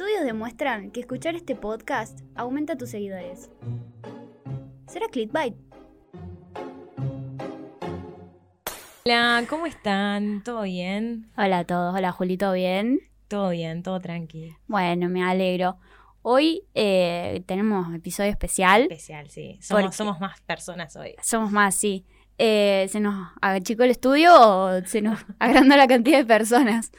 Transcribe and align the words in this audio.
Estudios 0.00 0.24
demuestran 0.24 0.90
que 0.92 1.00
escuchar 1.00 1.34
este 1.34 1.54
podcast 1.54 2.20
aumenta 2.34 2.74
tus 2.74 2.88
seguidores. 2.88 3.50
¿Será 4.86 5.08
clickbait? 5.08 5.54
Hola, 9.04 9.44
¿cómo 9.46 9.66
están? 9.66 10.42
¿Todo 10.42 10.62
bien? 10.62 11.30
Hola 11.36 11.58
a 11.58 11.64
todos, 11.64 11.94
hola 11.94 12.12
Julito, 12.12 12.52
¿bien? 12.52 13.00
Todo 13.28 13.50
bien, 13.50 13.82
todo 13.82 14.00
tranquilo. 14.00 14.56
Bueno, 14.68 15.10
me 15.10 15.22
alegro. 15.22 15.76
Hoy 16.22 16.62
eh, 16.72 17.44
tenemos 17.44 17.94
episodio 17.94 18.30
especial. 18.30 18.84
Especial, 18.84 19.28
sí. 19.28 19.58
Somos 19.60 20.18
más 20.18 20.40
personas 20.40 20.96
hoy. 20.96 21.14
Somos 21.22 21.52
más, 21.52 21.74
sí. 21.74 22.06
Eh, 22.42 22.88
¿Se 22.88 23.00
nos 23.00 23.28
achicó 23.42 23.82
el 23.82 23.90
estudio 23.90 24.32
o 24.34 24.80
se 24.86 25.02
nos 25.02 25.20
agrandó 25.38 25.76
la 25.76 25.86
cantidad 25.86 26.16
de 26.16 26.24
personas? 26.24 26.90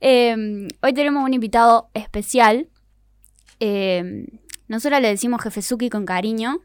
Eh, 0.00 0.66
hoy 0.82 0.92
tenemos 0.92 1.24
un 1.24 1.32
invitado 1.32 1.88
especial. 1.94 2.68
Eh, 3.60 4.26
nosotros 4.66 5.00
le 5.00 5.06
decimos 5.06 5.40
Jefezuki 5.40 5.88
con 5.88 6.04
cariño, 6.04 6.58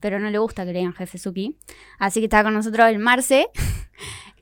pero 0.00 0.18
no 0.18 0.28
le 0.30 0.38
gusta 0.38 0.64
que 0.64 0.72
le 0.72 0.80
digan 0.80 0.92
Jefezuki. 0.92 1.56
Así 2.00 2.18
que 2.18 2.26
está 2.26 2.42
con 2.42 2.52
nosotros 2.52 2.88
el 2.88 2.98
Marce. 2.98 3.48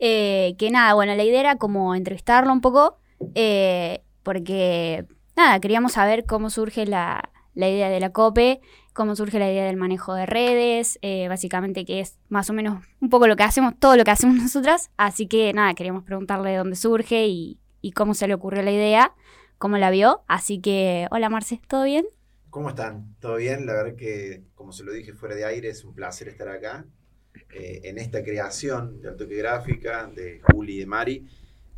Eh, 0.03 0.55
que 0.57 0.71
nada, 0.71 0.95
bueno, 0.95 1.15
la 1.15 1.23
idea 1.25 1.41
era 1.41 1.57
como 1.57 1.95
entrevistarlo 1.95 2.51
un 2.55 2.63
poco, 2.63 2.97
eh, 3.35 4.03
porque 4.23 5.05
nada, 5.37 5.61
queríamos 5.61 5.93
saber 5.93 6.25
cómo 6.25 6.49
surge 6.49 6.87
la, 6.87 7.29
la 7.53 7.69
idea 7.69 7.91
de 7.91 8.01
la 8.01 8.09
COPE, 8.09 8.63
cómo 9.01 9.17
surge 9.17 9.39
la 9.39 9.51
idea 9.51 9.65
del 9.65 9.79
manejo 9.79 10.13
de 10.13 10.27
redes, 10.27 10.99
eh, 11.01 11.27
básicamente 11.27 11.87
que 11.87 12.01
es 12.01 12.19
más 12.29 12.51
o 12.51 12.53
menos 12.53 12.85
un 13.01 13.09
poco 13.09 13.27
lo 13.27 13.35
que 13.35 13.45
hacemos, 13.45 13.73
todo 13.79 13.97
lo 13.97 14.05
que 14.05 14.11
hacemos 14.11 14.37
nosotras. 14.43 14.91
Así 14.99 15.27
que 15.27 15.55
nada, 15.55 15.73
queríamos 15.73 16.05
preguntarle 16.05 16.51
de 16.51 16.59
dónde 16.59 16.77
surge 16.77 17.27
y, 17.27 17.59
y 17.81 17.93
cómo 17.93 18.13
se 18.13 18.29
le 18.29 18.35
ocurrió 18.35 18.63
la 18.63 18.73
idea, 18.73 19.15
cómo 19.57 19.79
la 19.79 19.89
vio. 19.89 20.23
Así 20.29 20.61
que, 20.61 21.07
hola 21.11 21.31
Marce, 21.31 21.63
¿todo 21.67 21.85
bien? 21.85 22.05
¿Cómo 22.51 22.69
están? 22.69 23.17
¿Todo 23.21 23.37
bien? 23.37 23.65
La 23.65 23.73
verdad 23.73 23.97
que, 23.97 24.43
como 24.55 24.71
se 24.71 24.85
lo 24.85 24.93
dije 24.93 25.15
fuera 25.15 25.35
de 25.35 25.47
aire, 25.47 25.71
es 25.71 25.83
un 25.83 25.95
placer 25.95 26.29
estar 26.29 26.49
acá 26.51 26.85
eh, 27.55 27.81
en 27.85 27.97
esta 27.97 28.23
creación 28.23 29.01
de 29.01 29.09
Altoque 29.09 29.37
Gráfica, 29.37 30.11
de 30.15 30.43
Juli 30.43 30.75
y 30.75 30.79
de 30.81 30.87
Mari. 30.87 31.27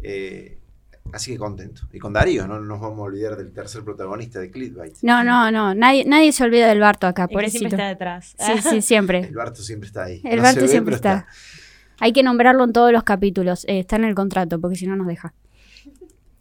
Eh, 0.02 0.58
así 1.12 1.32
que 1.32 1.38
contento. 1.38 1.82
Y 1.92 1.98
con 1.98 2.12
Darío, 2.12 2.46
no 2.46 2.60
nos 2.60 2.80
vamos 2.80 2.98
a 3.00 3.02
olvidar 3.02 3.36
del 3.36 3.52
tercer 3.52 3.82
protagonista 3.82 4.40
de 4.40 4.50
Clickbait. 4.50 4.94
No, 5.02 5.24
no, 5.24 5.50
no, 5.50 5.74
nadie, 5.74 6.04
nadie 6.04 6.32
se 6.32 6.44
olvida 6.44 6.68
del 6.68 6.80
Barto 6.80 7.06
acá, 7.06 7.28
por 7.28 7.48
siempre 7.48 7.70
está 7.70 7.88
detrás. 7.88 8.34
Sí, 8.38 8.52
sí, 8.62 8.82
siempre. 8.82 9.20
El 9.20 9.34
Barto 9.34 9.62
siempre 9.62 9.86
está 9.86 10.04
ahí. 10.04 10.20
El 10.24 10.36
No 10.36 10.42
Barto 10.42 10.60
ve, 10.62 10.68
siempre 10.68 10.94
está. 10.94 11.26
Hay 11.98 12.12
que 12.12 12.22
nombrarlo 12.22 12.64
en 12.64 12.72
todos 12.72 12.92
los 12.92 13.02
capítulos. 13.04 13.64
eh, 13.64 13.80
está 13.80 13.96
en 13.96 14.04
el 14.04 14.14
contrato, 14.14 14.60
porque 14.60 14.76
si 14.76 14.86
no 14.86 14.96
nos 14.96 15.06
deja. 15.06 15.34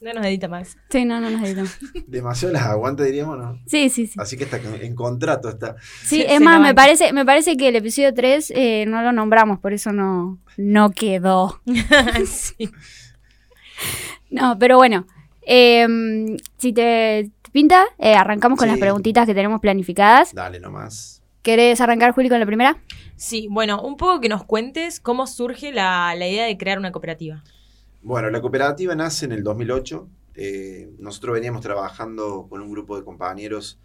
No 0.01 0.13
nos 0.13 0.25
edita 0.25 0.47
más. 0.47 0.77
Sí, 0.89 1.05
no, 1.05 1.21
no 1.21 1.29
nos 1.29 1.43
editamos. 1.43 1.77
Demasiado 2.07 2.51
las 2.53 2.63
aguanta, 2.63 3.03
diríamos, 3.03 3.37
¿no? 3.37 3.59
Sí, 3.67 3.87
sí, 3.89 4.07
sí. 4.07 4.15
Así 4.19 4.35
que 4.35 4.45
está 4.45 4.57
en 4.57 4.95
contrato 4.95 5.47
está. 5.47 5.75
Sí, 6.03 6.25
es 6.27 6.41
más, 6.41 6.59
me 6.59 6.73
parece, 6.73 7.13
me 7.13 7.23
parece 7.23 7.55
que 7.55 7.67
el 7.67 7.75
episodio 7.75 8.11
3 8.11 8.51
eh, 8.55 8.85
no 8.87 9.03
lo 9.03 9.11
nombramos, 9.11 9.59
por 9.59 9.73
eso 9.73 9.91
no, 9.91 10.39
no 10.57 10.89
quedó. 10.89 11.61
sí. 12.25 12.71
No, 14.31 14.57
pero 14.57 14.77
bueno. 14.77 15.05
eh, 15.43 15.87
si 16.57 16.71
te 16.73 17.29
pinta, 17.51 17.85
eh, 17.97 18.13
arrancamos 18.13 18.57
con 18.57 18.67
Sí. 18.67 18.71
las 18.71 18.79
preguntitas 18.79 19.25
que 19.25 19.33
tenemos 19.33 19.59
planificadas. 19.59 20.33
Dale 20.33 20.59
nomás. 20.59 21.21
¿Querés 21.41 21.81
arrancar, 21.81 22.11
Juli, 22.13 22.29
con 22.29 22.39
la 22.39 22.45
primera? 22.45 22.77
Sí, 23.15 23.47
bueno, 23.49 23.81
un 23.81 23.97
poco 23.97 24.21
que 24.21 24.29
nos 24.29 24.43
cuentes 24.45 24.99
cómo 24.99 25.25
surge 25.27 25.71
la, 25.73 26.13
la 26.15 26.27
idea 26.27 26.45
de 26.45 26.57
crear 26.57 26.77
una 26.77 26.91
cooperativa. 26.91 27.43
Bueno, 28.03 28.29
la 28.29 28.39
cooperativa 28.41 28.93
nace 28.95 29.25
en 29.25 29.31
el 29.31 29.43
2008. 29.43 30.07
Eh, 30.35 30.89
nosotros 30.99 31.33
veníamos 31.33 31.61
trabajando 31.61 32.45
con 32.49 32.61
un 32.61 32.71
grupo 32.71 32.95
de 32.97 33.03
compañeros 33.03 33.79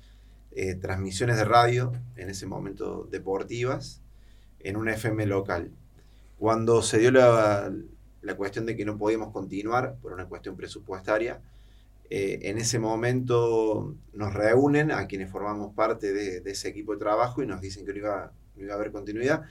eh, 0.52 0.74
transmisiones 0.74 1.36
de 1.38 1.44
radio, 1.44 1.92
en 2.16 2.30
ese 2.30 2.46
momento 2.46 3.08
deportivas, 3.10 4.02
en 4.60 4.76
una 4.76 4.92
FM 4.92 5.26
local. 5.26 5.70
Cuando 6.38 6.82
se 6.82 6.98
dio 6.98 7.10
la, 7.10 7.70
la 8.26 8.36
cuestión 8.36 8.66
de 8.66 8.76
que 8.76 8.84
no 8.84 8.98
podíamos 8.98 9.32
continuar 9.32 9.96
por 10.02 10.12
una 10.12 10.26
cuestión 10.26 10.56
presupuestaria, 10.56 11.40
eh, 12.10 12.40
en 12.42 12.58
ese 12.58 12.80
momento 12.80 13.94
nos 14.12 14.34
reúnen 14.34 14.90
a 14.90 15.06
quienes 15.06 15.30
formamos 15.30 15.74
parte 15.74 16.12
de, 16.12 16.42
ese 16.44 16.68
equipo 16.68 16.92
de 16.92 16.98
trabajo 16.98 17.42
y 17.42 17.46
nos 17.46 17.60
dicen 17.60 17.86
que 17.86 17.92
no 17.92 17.98
iba, 17.98 18.32
no 18.56 18.64
iba 18.64 18.72
a 18.74 18.76
haber 18.76 18.90
continuidad. 18.90 19.44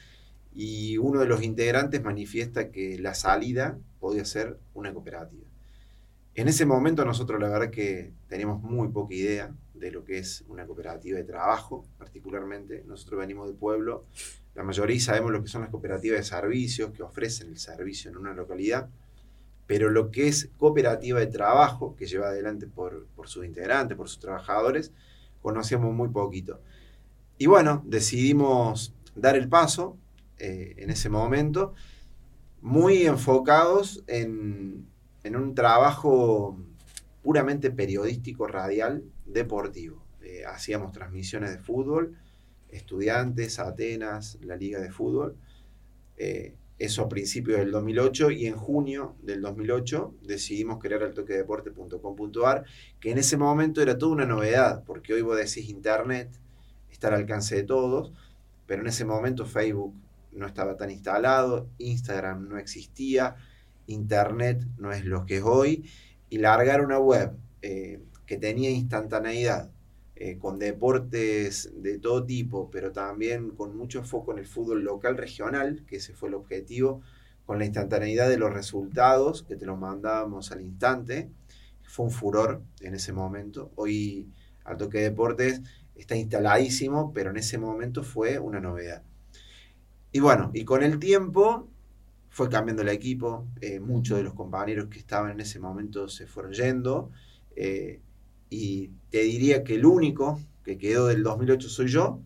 Y 0.53 0.97
uno 0.97 1.22
de 1.22 1.25
los 1.25 1.41
integrantes 1.41 2.03
manifiesta 2.03 2.69
que 2.69 3.00
la 3.00 3.13
salida 3.13 3.78
podía 4.00 4.25
ser 4.25 4.58
una 4.74 4.94
cooperativa. 4.94 5.46
En 6.34 6.50
ese 6.50 6.66
momento 6.66 7.06
nosotros 7.06 7.40
la 7.40 7.47
verdad 7.47 7.69
que 7.69 8.12
teníamos 8.28 8.62
muy 8.62 8.90
poca 8.90 9.16
idea 9.16 9.56
de 9.74 9.92
lo 9.92 10.03
que 10.03 10.18
es 10.18 10.44
una 10.50 10.66
cooperativa 10.66 11.18
de 11.18 11.24
trabajo, 11.24 11.86
particularmente. 11.97 12.84
Nosotros 12.86 13.22
venimos 13.22 13.47
del 13.47 13.56
pueblo, 13.56 14.03
la 14.55 14.63
mayoría 14.63 14.99
sabemos 14.99 15.31
lo 15.31 15.41
que 15.41 15.49
son 15.49 15.61
las 15.61 15.69
cooperativas 15.69 16.19
de 16.19 16.23
servicios, 16.23 16.91
que 16.91 17.03
ofrecen 17.03 17.49
el 17.49 17.57
servicio 17.57 18.09
en 18.09 18.17
una 18.17 18.33
localidad, 18.33 18.89
pero 19.67 19.89
lo 19.89 20.11
que 20.11 20.27
es 20.27 20.49
cooperativa 20.57 21.19
de 21.19 21.27
trabajo, 21.27 21.95
que 21.95 22.05
lleva 22.05 22.27
adelante 22.27 22.67
por, 22.67 23.05
por 23.15 23.27
sus 23.27 23.45
integrantes, 23.45 23.97
por 23.97 24.07
sus 24.07 24.19
trabajadores, 24.19 24.91
conocíamos 25.41 25.94
muy 25.94 26.09
poquito. 26.09 26.61
Y 27.38 27.47
bueno, 27.47 27.83
decidimos 27.85 28.94
dar 29.15 29.35
el 29.35 29.49
paso 29.49 29.97
eh, 30.38 30.75
en 30.77 30.89
ese 30.89 31.09
momento, 31.09 31.73
muy 32.61 33.05
enfocados 33.05 34.03
en, 34.07 34.88
en 35.23 35.35
un 35.35 35.53
trabajo 35.53 36.57
puramente 37.23 37.71
periodístico, 37.71 38.47
radial, 38.47 39.03
deportivo. 39.25 40.01
Eh, 40.21 40.45
hacíamos 40.45 40.91
transmisiones 40.91 41.51
de 41.51 41.57
fútbol, 41.57 42.17
estudiantes, 42.69 43.59
Atenas, 43.59 44.37
la 44.41 44.55
liga 44.55 44.79
de 44.79 44.91
fútbol. 44.91 45.35
Eh, 46.17 46.55
eso 46.77 47.03
a 47.03 47.09
principios 47.09 47.59
del 47.59 47.71
2008 47.71 48.31
y 48.31 48.47
en 48.47 48.55
junio 48.57 49.15
del 49.21 49.41
2008 49.41 50.15
decidimos 50.23 50.79
crear 50.79 51.03
altoquedeporte.com.ar, 51.03 52.65
que 52.99 53.11
en 53.11 53.17
ese 53.17 53.37
momento 53.37 53.81
era 53.81 53.97
toda 53.97 54.11
una 54.11 54.25
novedad, 54.25 54.83
porque 54.83 55.13
hoy 55.13 55.21
vos 55.21 55.37
decís 55.37 55.69
internet, 55.69 56.29
está 56.91 57.07
al 57.07 57.13
alcance 57.13 57.55
de 57.55 57.63
todos, 57.63 58.11
pero 58.65 58.81
en 58.81 58.87
ese 58.89 59.05
momento 59.05 59.45
Facebook 59.45 59.95
no 60.33 60.45
estaba 60.45 60.75
tan 60.75 60.91
instalado, 60.91 61.69
Instagram 61.77 62.49
no 62.49 62.57
existía, 62.57 63.35
Internet 63.87 64.65
no 64.77 64.91
es 64.91 65.05
lo 65.05 65.25
que 65.25 65.37
es 65.37 65.43
hoy, 65.43 65.89
y 66.29 66.39
largar 66.39 66.81
una 66.81 66.99
web 66.99 67.37
eh, 67.61 67.99
que 68.25 68.37
tenía 68.37 68.69
instantaneidad, 68.69 69.69
eh, 70.15 70.37
con 70.37 70.59
deportes 70.59 71.71
de 71.75 71.99
todo 71.99 72.25
tipo, 72.25 72.69
pero 72.71 72.91
también 72.91 73.49
con 73.51 73.75
mucho 73.75 74.03
foco 74.03 74.31
en 74.31 74.39
el 74.39 74.47
fútbol 74.47 74.83
local 74.83 75.17
regional, 75.17 75.83
que 75.85 75.97
ese 75.97 76.13
fue 76.13 76.29
el 76.29 76.35
objetivo, 76.35 77.01
con 77.45 77.59
la 77.59 77.65
instantaneidad 77.65 78.29
de 78.29 78.37
los 78.37 78.53
resultados, 78.53 79.43
que 79.43 79.55
te 79.55 79.65
los 79.65 79.77
mandábamos 79.77 80.51
al 80.51 80.61
instante, 80.61 81.29
fue 81.83 82.05
un 82.05 82.11
furor 82.11 82.61
en 82.81 82.95
ese 82.95 83.13
momento. 83.13 83.71
Hoy 83.75 84.27
al 84.63 84.77
toque 84.77 84.99
de 84.99 85.03
deportes 85.05 85.61
está 85.95 86.15
instaladísimo, 86.15 87.13
pero 87.13 87.29
en 87.29 87.37
ese 87.37 87.57
momento 87.57 88.03
fue 88.03 88.39
una 88.39 88.59
novedad. 88.59 89.03
Y 90.11 90.19
bueno, 90.19 90.49
y 90.53 90.63
con 90.63 90.81
el 90.81 90.97
tiempo 90.97 91.67
fue 92.29 92.49
cambiando 92.49 92.81
el 92.81 92.89
equipo, 92.89 93.47
eh, 93.61 93.79
muchos 93.79 94.17
de 94.17 94.23
los 94.23 94.33
compañeros 94.33 94.87
que 94.87 94.99
estaban 94.99 95.31
en 95.31 95.39
ese 95.41 95.59
momento 95.59 96.07
se 96.07 96.27
fueron 96.27 96.53
yendo, 96.53 97.11
eh, 97.55 98.01
y 98.49 98.91
te 99.15 99.21
diría 99.21 99.63
que 99.63 99.75
el 99.75 99.85
único 99.85 100.41
que 100.61 100.77
quedó 100.77 101.07
del 101.07 101.23
2008 101.23 101.69
soy 101.69 101.87
yo, 101.87 102.19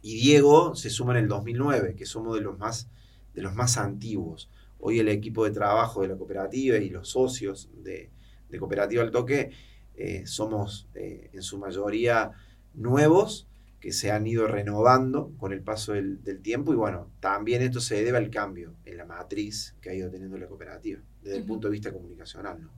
y 0.00 0.14
Diego 0.14 0.76
se 0.76 0.88
suma 0.88 1.10
en 1.18 1.24
el 1.24 1.28
2009, 1.28 1.96
que 1.96 2.06
somos 2.06 2.36
de 2.36 2.40
los 2.40 2.56
más, 2.56 2.88
de 3.34 3.42
los 3.42 3.52
más 3.52 3.78
antiguos. 3.78 4.48
Hoy 4.78 5.00
el 5.00 5.08
equipo 5.08 5.44
de 5.44 5.50
trabajo 5.50 6.02
de 6.02 6.08
la 6.08 6.16
cooperativa 6.16 6.76
y 6.76 6.88
los 6.88 7.08
socios 7.08 7.68
de, 7.82 8.12
de 8.48 8.58
Cooperativa 8.60 9.02
al 9.02 9.10
Toque 9.10 9.50
eh, 9.96 10.22
somos 10.24 10.86
eh, 10.94 11.30
en 11.32 11.42
su 11.42 11.58
mayoría 11.58 12.30
nuevos 12.74 13.48
que 13.80 13.90
se 13.90 14.12
han 14.12 14.24
ido 14.24 14.46
renovando 14.46 15.32
con 15.36 15.52
el 15.52 15.62
paso 15.62 15.94
del, 15.94 16.22
del, 16.22 16.42
tiempo 16.42 16.72
y 16.72 16.76
bueno, 16.76 17.10
también 17.18 17.60
esto 17.60 17.80
se 17.80 18.04
debe 18.04 18.18
al 18.18 18.30
cambio 18.30 18.76
en 18.84 18.98
la 18.98 19.04
matriz 19.04 19.74
que 19.80 19.90
ha 19.90 19.94
ido 19.94 20.12
teniendo 20.12 20.38
la 20.38 20.46
cooperativa 20.46 21.00
desde 21.24 21.38
el 21.38 21.44
punto 21.44 21.66
de 21.66 21.72
vista 21.72 21.92
comunicacional. 21.92 22.62
¿no? 22.62 22.70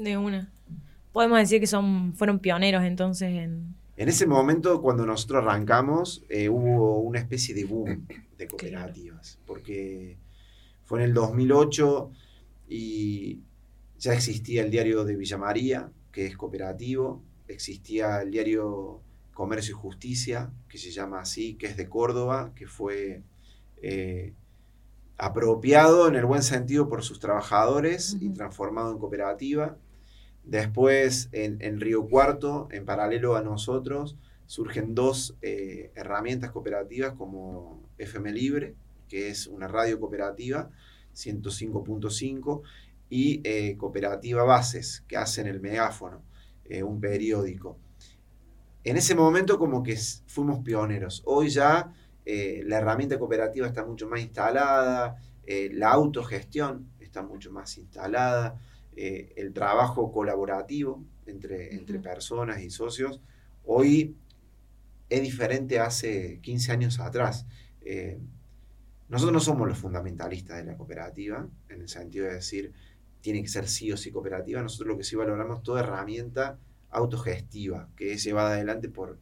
De 0.00 0.16
una. 0.16 0.52
Podemos 1.14 1.38
decir 1.38 1.60
que 1.60 1.68
son, 1.68 2.12
fueron 2.12 2.40
pioneros 2.40 2.82
entonces 2.82 3.32
en... 3.32 3.76
En 3.96 4.08
ese 4.08 4.26
momento, 4.26 4.82
cuando 4.82 5.06
nosotros 5.06 5.44
arrancamos, 5.44 6.24
eh, 6.28 6.48
hubo 6.48 6.98
una 6.98 7.20
especie 7.20 7.54
de 7.54 7.64
boom 7.64 8.04
de 8.36 8.48
cooperativas, 8.48 9.38
porque 9.46 10.18
fue 10.82 10.98
en 10.98 11.04
el 11.04 11.14
2008 11.14 12.10
y 12.68 13.38
ya 13.96 14.12
existía 14.12 14.64
el 14.64 14.72
diario 14.72 15.04
de 15.04 15.14
Villa 15.14 15.38
María, 15.38 15.88
que 16.10 16.26
es 16.26 16.36
cooperativo, 16.36 17.22
existía 17.46 18.20
el 18.20 18.32
diario 18.32 19.00
Comercio 19.34 19.76
y 19.76 19.78
Justicia, 19.78 20.50
que 20.68 20.78
se 20.78 20.90
llama 20.90 21.20
así, 21.20 21.54
que 21.54 21.66
es 21.66 21.76
de 21.76 21.88
Córdoba, 21.88 22.50
que 22.56 22.66
fue 22.66 23.22
eh, 23.82 24.32
apropiado 25.16 26.08
en 26.08 26.16
el 26.16 26.26
buen 26.26 26.42
sentido 26.42 26.88
por 26.88 27.04
sus 27.04 27.20
trabajadores 27.20 28.16
y 28.20 28.30
transformado 28.30 28.90
en 28.90 28.98
cooperativa. 28.98 29.76
Después, 30.44 31.30
en, 31.32 31.56
en 31.60 31.80
Río 31.80 32.06
Cuarto, 32.06 32.68
en 32.70 32.84
paralelo 32.84 33.36
a 33.36 33.42
nosotros, 33.42 34.16
surgen 34.46 34.94
dos 34.94 35.36
eh, 35.42 35.90
herramientas 35.94 36.50
cooperativas 36.50 37.14
como 37.14 37.82
FM 37.98 38.32
Libre, 38.32 38.74
que 39.08 39.28
es 39.28 39.46
una 39.46 39.68
radio 39.68 39.98
cooperativa, 39.98 40.70
105.5, 41.14 42.62
y 43.08 43.40
eh, 43.44 43.76
Cooperativa 43.76 44.44
Bases, 44.44 45.04
que 45.06 45.16
hacen 45.16 45.46
el 45.46 45.60
megáfono, 45.60 46.22
eh, 46.64 46.82
un 46.82 47.00
periódico. 47.00 47.78
En 48.82 48.96
ese 48.96 49.14
momento 49.14 49.58
como 49.58 49.82
que 49.82 49.96
fuimos 50.26 50.62
pioneros. 50.62 51.22
Hoy 51.24 51.48
ya 51.48 51.92
la 52.26 52.78
herramienta 52.78 53.18
cooperativa 53.18 53.66
está 53.66 53.84
mucho 53.84 54.08
más 54.08 54.20
instalada, 54.20 55.16
la 55.46 55.90
autogestión 55.90 56.88
está 56.98 57.22
mucho 57.22 57.52
más 57.52 57.76
instalada, 57.76 58.58
el 58.96 59.52
trabajo 59.52 60.12
colaborativo 60.12 61.04
entre, 61.26 61.74
entre 61.74 61.98
personas 61.98 62.62
y 62.62 62.70
socios. 62.70 63.20
Hoy 63.64 64.16
es 65.08 65.22
diferente 65.22 65.78
hace 65.78 66.40
15 66.40 66.72
años 66.72 67.00
atrás. 67.00 67.46
Eh, 67.82 68.18
nosotros 69.08 69.32
no 69.32 69.40
somos 69.40 69.68
los 69.68 69.78
fundamentalistas 69.78 70.56
de 70.56 70.64
la 70.64 70.76
cooperativa, 70.76 71.46
en 71.68 71.82
el 71.82 71.88
sentido 71.88 72.26
de 72.26 72.34
decir, 72.34 72.72
tiene 73.20 73.42
que 73.42 73.48
ser 73.48 73.68
sí 73.68 73.92
o 73.92 73.96
sí 73.96 74.10
cooperativa. 74.10 74.62
Nosotros 74.62 74.88
lo 74.88 74.96
que 74.96 75.04
sí 75.04 75.16
valoramos 75.16 75.62
toda 75.62 75.80
herramienta 75.80 76.58
autogestiva, 76.90 77.88
que 77.96 78.12
es 78.12 78.24
llevada 78.24 78.50
adelante 78.54 78.88
por, 78.88 79.18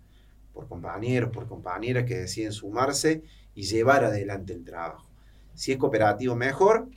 por 0.52 0.68
compañeros, 0.68 1.30
por 1.30 1.46
compañeras 1.48 2.04
que 2.04 2.16
deciden 2.16 2.52
sumarse 2.52 3.22
y 3.54 3.62
llevar 3.62 4.04
adelante 4.04 4.52
el 4.52 4.64
trabajo. 4.64 5.08
Si 5.54 5.72
es 5.72 5.78
cooperativo, 5.78 6.34
mejor, 6.36 6.88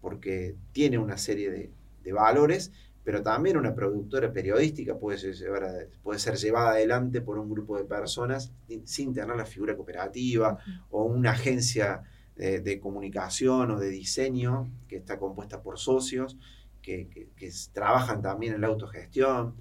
porque 0.00 0.56
tiene 0.72 0.98
una 0.98 1.18
serie 1.18 1.50
de, 1.50 1.70
de 2.08 2.14
valores, 2.14 2.72
pero 3.04 3.22
también 3.22 3.56
una 3.56 3.74
productora 3.74 4.32
periodística 4.32 4.98
puede 4.98 5.18
ser, 5.18 5.90
puede 6.02 6.18
ser 6.18 6.36
llevada 6.36 6.70
adelante 6.70 7.20
por 7.20 7.38
un 7.38 7.50
grupo 7.50 7.76
de 7.76 7.84
personas 7.84 8.52
sin 8.84 9.14
tener 9.14 9.34
la 9.36 9.46
figura 9.46 9.76
cooperativa 9.76 10.58
o 10.90 11.04
una 11.04 11.30
agencia 11.30 12.02
de, 12.36 12.80
comunicación 12.80 13.70
o 13.72 13.78
de 13.78 13.88
diseño 13.88 14.70
que 14.86 14.96
está 14.96 15.18
compuesta 15.18 15.62
por 15.62 15.78
socios 15.78 16.36
que, 16.82 17.28
trabajan 17.72 18.22
también 18.22 18.54
en 18.54 18.60
la 18.62 18.68
autogestión, 18.68 19.54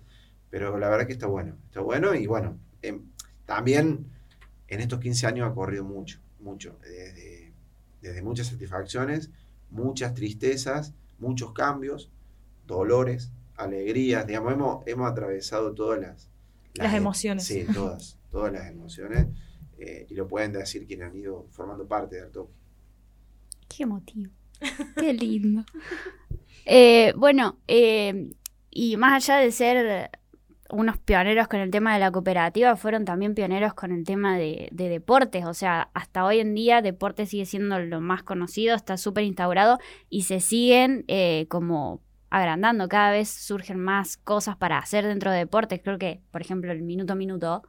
pero 0.50 0.78
la 0.78 0.90
verdad 0.90 1.08
que 1.08 1.14
está 1.14 1.28
bueno, 1.28 1.58
está 1.66 1.82
bueno 1.82 2.14
y 2.16 2.28
bueno, 2.28 2.58
em, 2.82 3.02
también 3.46 4.08
en 4.68 4.80
estos 4.80 5.00
15 5.00 5.28
años 5.28 5.50
ha 5.50 5.54
corrido 5.54 5.84
mucho, 5.84 6.20
mucho, 6.40 6.78
desde, 6.82 7.54
desde 8.02 8.22
muchas 8.22 8.48
satisfacciones, 8.48 9.32
muchas 9.70 10.14
tristezas, 10.14 10.94
muchos 11.18 11.52
cambios, 11.54 12.12
dolores, 12.68 13.32
alegrías, 13.56 14.28
digamos, 14.28 14.54
hemos, 14.54 14.88
hemos 14.88 15.10
atravesado 15.10 15.74
todas 15.74 16.00
las, 16.00 16.30
las, 16.76 16.94
emociones. 16.94 17.44
Sí, 17.44 17.66
todas, 17.74 18.20
todas 18.30 18.54
las 18.54 18.68
emociones. 18.68 19.28
Eh, 19.80 20.08
y 20.10 20.16
lo 20.16 20.28
pueden 20.28 20.54
decir 20.54 20.88
quienes 20.88 21.10
han 21.10 21.16
ido 21.16 21.48
formando 21.52 21.88
parte 21.88 22.18
del 22.18 22.32
toque. 22.32 22.54
Qué 23.68 23.84
emotivo. 23.84 24.32
Qué 24.96 25.14
lindo. 25.14 25.64
Eh, 26.70 27.14
bueno, 27.16 27.60
eh, 27.70 28.34
y 28.70 28.98
más 28.98 29.14
allá 29.14 29.40
de 29.42 29.54
ser 29.54 30.12
unos 30.70 30.98
pioneros 30.98 31.48
con 31.48 31.62
el 31.62 31.72
tema 31.72 31.94
de 31.94 32.02
la 32.02 32.12
cooperativa, 32.12 32.76
fueron 32.76 33.06
también 33.06 33.36
pioneros 33.36 33.74
con 33.74 33.94
el 33.94 34.04
tema 34.04 34.38
de, 34.38 34.68
de 34.74 34.90
deportes. 34.90 35.46
O 35.46 35.54
sea, 35.54 35.90
hasta 35.94 36.26
hoy 36.26 36.42
en 36.42 36.54
día 36.54 36.82
deporte 36.82 37.26
sigue 37.26 37.46
siendo 37.46 37.80
lo 37.80 38.02
más 38.02 38.22
conocido, 38.24 38.76
está 38.76 38.98
súper 38.98 39.24
instaurado 39.24 39.80
y 40.10 40.24
se 40.24 40.42
siguen 40.42 41.06
como 41.48 42.02
agrandando, 42.30 42.90
cada 42.90 43.12
vez 43.12 43.30
surgen 43.30 43.80
más 43.80 44.18
cosas 44.18 44.58
para 44.58 44.78
hacer 44.78 45.06
dentro 45.06 45.32
de 45.32 45.40
deportes. 45.40 45.82
Creo 45.84 45.98
que, 45.98 46.22
por 46.32 46.42
ejemplo, 46.42 46.72
el 46.72 46.82
minuto 46.82 47.14
a 47.14 47.16
minuto 47.16 47.64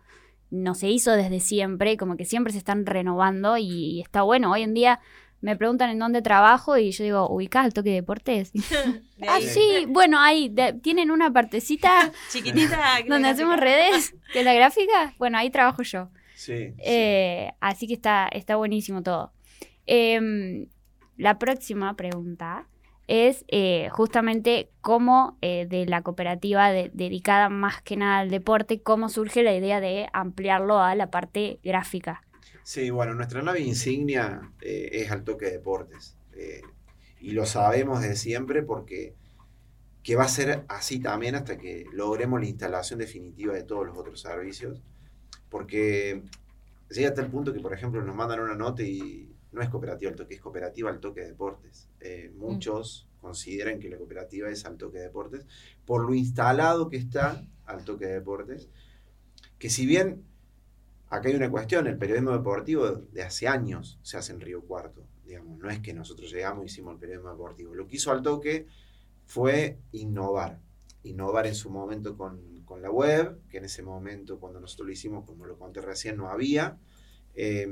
no 0.50 0.74
se 0.74 0.88
hizo 0.88 1.12
desde 1.12 1.40
siempre, 1.40 1.96
como 1.96 2.16
que 2.16 2.24
siempre 2.24 2.52
se 2.52 2.58
están 2.58 2.86
renovando 2.86 3.56
y, 3.58 4.00
está 4.00 4.22
bueno. 4.22 4.50
Hoy 4.52 4.62
en 4.62 4.74
día 4.74 5.00
me 5.40 5.56
preguntan 5.56 5.90
en 5.90 5.98
dónde 5.98 6.22
trabajo 6.22 6.76
y 6.76 6.90
yo 6.90 7.04
digo, 7.04 7.28
¿ubicás 7.30 7.66
el 7.66 7.74
toque 7.74 7.90
de 7.90 7.96
deportes? 7.96 8.52
ah, 9.28 9.38
sí, 9.40 9.86
bueno, 9.88 10.18
ahí 10.18 10.52
tienen 10.82 11.10
una 11.10 11.32
partecita 11.32 12.12
chiquitita 12.30 12.98
donde 13.08 13.28
hacemos 13.28 13.58
redes, 13.58 14.14
que 14.32 14.40
es 14.40 14.44
la 14.44 14.54
gráfica. 14.54 15.14
Bueno, 15.18 15.38
ahí 15.38 15.50
trabajo 15.50 15.82
yo. 15.82 16.08
Sí. 16.34 16.72
Eh, 16.78 17.50
así 17.60 17.86
que 17.86 17.94
está, 17.94 18.28
está 18.28 18.56
buenísimo 18.56 19.02
todo. 19.02 19.32
Em, 19.86 20.66
la 21.16 21.38
próxima 21.38 21.94
pregunta 21.94 22.68
es 23.08 23.44
eh, 23.48 23.88
justamente 23.90 24.70
cómo 24.82 25.38
eh, 25.40 25.66
de 25.68 25.86
la 25.86 26.02
cooperativa 26.02 26.70
dedicada 26.70 27.48
más 27.48 27.82
que 27.82 27.96
nada 27.96 28.20
al 28.20 28.30
deporte, 28.30 28.82
cómo 28.82 29.08
surge 29.08 29.42
la 29.42 29.54
idea 29.54 29.80
de 29.80 30.08
ampliarlo 30.12 30.78
a 30.78 30.94
la 30.94 31.10
parte 31.10 31.58
gráfica. 31.64 32.22
Sí, 32.62 32.90
bueno, 32.90 33.14
nuestra 33.14 33.42
nave 33.42 33.60
insignia 33.60 34.52
eh, 34.60 34.90
es 34.92 35.10
al 35.10 35.24
toque 35.24 35.46
de 35.46 35.52
deportes. 35.52 36.16
y 37.20 37.32
lo 37.32 37.46
sabemos 37.46 38.00
de 38.00 38.14
siempre 38.14 38.62
porque 38.62 39.16
que 40.02 40.14
va 40.14 40.24
a 40.24 40.28
ser 40.28 40.64
así 40.68 41.00
también 41.00 41.34
hasta 41.34 41.58
que 41.58 41.84
logremos 41.92 42.40
la 42.40 42.46
instalación 42.46 42.98
definitiva 42.98 43.54
de 43.54 43.64
todos 43.64 43.86
los 43.86 43.96
otros 43.96 44.20
servicios. 44.20 44.82
Porque 45.48 46.22
llega 46.90 47.08
hasta 47.08 47.22
el 47.22 47.30
punto 47.30 47.52
que, 47.52 47.60
por 47.60 47.72
ejemplo, 47.72 48.02
nos 48.02 48.14
mandan 48.14 48.40
una 48.40 48.54
nota 48.54 48.82
y 48.82 49.34
no 49.52 49.62
es 49.62 49.68
cooperativa 49.68 50.10
al 50.10 50.16
toque, 50.16 50.34
es 50.34 50.40
cooperativa 50.40 50.90
al 50.90 51.00
toque 51.00 51.22
de 51.22 51.28
deportes. 51.28 51.88
Eh, 52.00 52.30
mm. 52.32 52.38
muchos 52.38 53.08
consideran 53.20 53.80
que 53.80 53.88
la 53.88 53.96
cooperativa 53.96 54.48
es 54.48 54.64
al 54.64 54.76
toque 54.76 54.98
de 54.98 55.04
deportes 55.04 55.46
por 55.84 56.04
lo 56.04 56.14
instalado 56.14 56.88
que 56.88 56.96
está 56.96 57.44
al 57.66 57.84
toque 57.84 58.06
de 58.06 58.14
deportes, 58.14 58.68
que 59.58 59.70
si 59.70 59.86
bien 59.86 60.24
acá 61.08 61.28
hay 61.28 61.34
una 61.34 61.50
cuestión, 61.50 61.86
el 61.86 61.98
periodismo 61.98 62.32
deportivo 62.32 62.86
de 62.86 63.22
hace 63.22 63.48
años 63.48 63.98
se 64.02 64.16
hace 64.16 64.32
en 64.32 64.40
Río 64.40 64.62
Cuarto, 64.62 65.06
digamos, 65.24 65.58
no 65.58 65.68
es 65.70 65.80
que 65.80 65.92
nosotros 65.92 66.30
llegamos 66.30 66.62
y 66.62 66.66
hicimos 66.66 66.94
el 66.94 67.00
periodismo 67.00 67.30
deportivo, 67.30 67.74
lo 67.74 67.86
que 67.86 67.96
hizo 67.96 68.10
al 68.10 68.22
toque 68.22 68.66
fue 69.26 69.78
innovar, 69.92 70.60
innovar 71.02 71.46
en 71.46 71.54
su 71.54 71.70
momento 71.70 72.16
con, 72.16 72.62
con 72.64 72.80
la 72.80 72.90
web, 72.90 73.38
que 73.50 73.58
en 73.58 73.64
ese 73.64 73.82
momento 73.82 74.38
cuando 74.38 74.60
nosotros 74.60 74.86
lo 74.86 74.92
hicimos, 74.92 75.24
como 75.26 75.46
lo 75.46 75.58
conté 75.58 75.80
recién, 75.80 76.16
no 76.16 76.28
había. 76.28 76.78
Eh, 77.34 77.68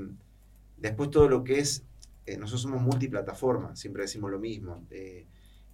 Después 0.77 1.11
todo 1.11 1.29
lo 1.29 1.45
que 1.45 1.59
es, 1.59 1.85
eh, 2.27 2.37
nosotros 2.37 2.63
somos 2.63 2.83
multiplataforma, 2.83 3.77
siempre 3.77 4.03
decimos 4.03 4.31
lo 4.31 4.39
mismo, 4.39 4.85
eh, 4.91 5.27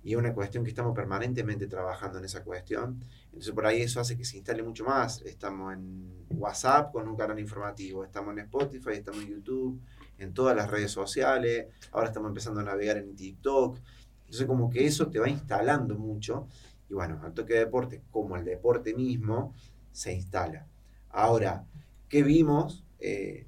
y 0.04 0.12
es 0.12 0.18
una 0.18 0.34
cuestión 0.34 0.64
que 0.64 0.70
estamos 0.70 0.94
permanentemente 0.94 1.66
trabajando 1.66 2.18
en 2.18 2.24
esa 2.24 2.42
cuestión. 2.42 3.04
Entonces 3.26 3.52
por 3.52 3.66
ahí 3.66 3.82
eso 3.82 4.00
hace 4.00 4.16
que 4.16 4.24
se 4.24 4.36
instale 4.36 4.62
mucho 4.62 4.84
más. 4.84 5.22
Estamos 5.22 5.74
en 5.74 6.26
WhatsApp 6.30 6.92
con 6.92 7.08
un 7.08 7.16
canal 7.16 7.38
informativo, 7.38 8.04
estamos 8.04 8.32
en 8.32 8.40
Spotify, 8.40 8.90
estamos 8.94 9.22
en 9.22 9.28
YouTube, 9.28 9.80
en 10.18 10.34
todas 10.34 10.56
las 10.56 10.70
redes 10.70 10.90
sociales, 10.90 11.66
ahora 11.92 12.08
estamos 12.08 12.28
empezando 12.28 12.60
a 12.60 12.64
navegar 12.64 12.96
en 12.96 13.14
TikTok. 13.14 13.78
Entonces 14.24 14.46
como 14.46 14.70
que 14.70 14.86
eso 14.86 15.08
te 15.08 15.20
va 15.20 15.28
instalando 15.28 15.96
mucho 15.96 16.48
y 16.88 16.94
bueno, 16.94 17.20
al 17.22 17.32
toque 17.32 17.54
de 17.54 17.60
deporte, 17.60 18.02
como 18.10 18.36
el 18.36 18.44
deporte 18.44 18.94
mismo, 18.94 19.54
se 19.92 20.12
instala. 20.12 20.66
Ahora, 21.08 21.64
¿qué 22.08 22.22
vimos? 22.22 22.84
Eh, 22.98 23.46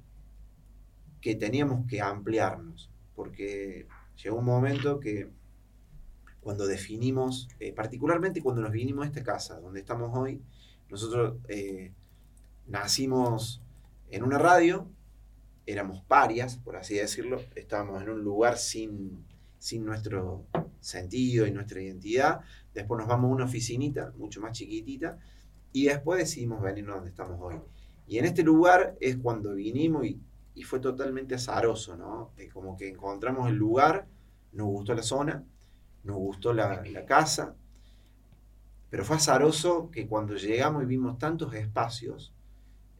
que 1.25 1.33
teníamos 1.33 1.87
que 1.87 2.01
ampliarnos, 2.01 2.91
porque 3.15 3.87
llegó 4.21 4.37
un 4.37 4.45
momento 4.45 4.99
que 4.99 5.31
cuando 6.39 6.67
definimos, 6.67 7.47
eh, 7.59 7.73
particularmente 7.73 8.43
cuando 8.43 8.61
nos 8.61 8.71
vinimos 8.71 9.05
a 9.05 9.07
esta 9.07 9.23
casa, 9.23 9.59
donde 9.59 9.79
estamos 9.79 10.15
hoy, 10.15 10.39
nosotros 10.87 11.37
eh, 11.47 11.91
nacimos 12.67 13.59
en 14.11 14.21
una 14.21 14.37
radio, 14.37 14.87
éramos 15.65 16.03
parias, 16.03 16.57
por 16.57 16.75
así 16.75 16.93
decirlo, 16.93 17.41
estábamos 17.55 18.03
en 18.03 18.09
un 18.09 18.23
lugar 18.23 18.59
sin, 18.59 19.25
sin 19.57 19.83
nuestro 19.83 20.45
sentido 20.79 21.47
y 21.47 21.51
nuestra 21.51 21.81
identidad, 21.81 22.41
después 22.75 22.99
nos 22.99 23.07
vamos 23.07 23.31
a 23.31 23.33
una 23.33 23.45
oficinita 23.45 24.13
mucho 24.15 24.41
más 24.41 24.51
chiquitita 24.51 25.17
y 25.71 25.85
después 25.85 26.19
decidimos 26.19 26.61
venirnos 26.61 26.97
donde 26.97 27.09
estamos 27.09 27.39
hoy. 27.41 27.59
Y 28.05 28.19
en 28.19 28.25
este 28.25 28.43
lugar 28.43 28.95
es 28.99 29.17
cuando 29.17 29.55
vinimos 29.55 30.05
y 30.05 30.19
y 30.55 30.63
fue 30.63 30.79
totalmente 30.79 31.35
azaroso, 31.35 31.97
¿no? 31.97 32.31
como 32.53 32.77
que 32.77 32.87
encontramos 32.89 33.49
el 33.49 33.55
lugar, 33.55 34.07
nos 34.53 34.67
gustó 34.67 34.95
la 34.95 35.03
zona, 35.03 35.43
nos 36.03 36.15
gustó 36.15 36.53
la, 36.53 36.81
casa, 37.05 37.55
pero 38.89 39.03
fue 39.03 39.17
azaroso 39.17 39.91
que 39.91 40.07
cuando 40.07 40.35
llegamos 40.35 40.83
y 40.83 40.85
vimos 40.85 41.17
tantos 41.17 41.53
espacios, 41.53 42.33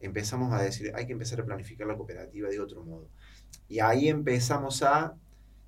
empezamos 0.00 0.52
a 0.52 0.60
decir, 0.60 0.92
hay 0.94 1.06
que 1.06 1.12
empezar 1.12 1.40
a 1.40 1.46
planificar 1.46 1.86
la 1.86 1.96
cooperativa 1.96 2.50
de 2.50 2.60
otro 2.60 2.84
modo. 2.84 3.08
Y 3.68 3.80
ahí 3.80 4.08
empezamos 4.08 4.82
a 4.82 5.16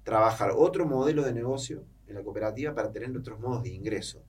trabajar 0.05 0.53
otro 0.55 0.87
modelo 0.87 1.23
de 1.23 1.33
negocio 1.33 1.85
en 2.07 2.17
la 2.17 2.23
cooperativa 2.23 2.75
para 2.75 2.93
tener 2.93 3.17
otros 3.17 3.41
modos 3.41 3.63
de 3.63 3.71
ingreso. 3.71 4.23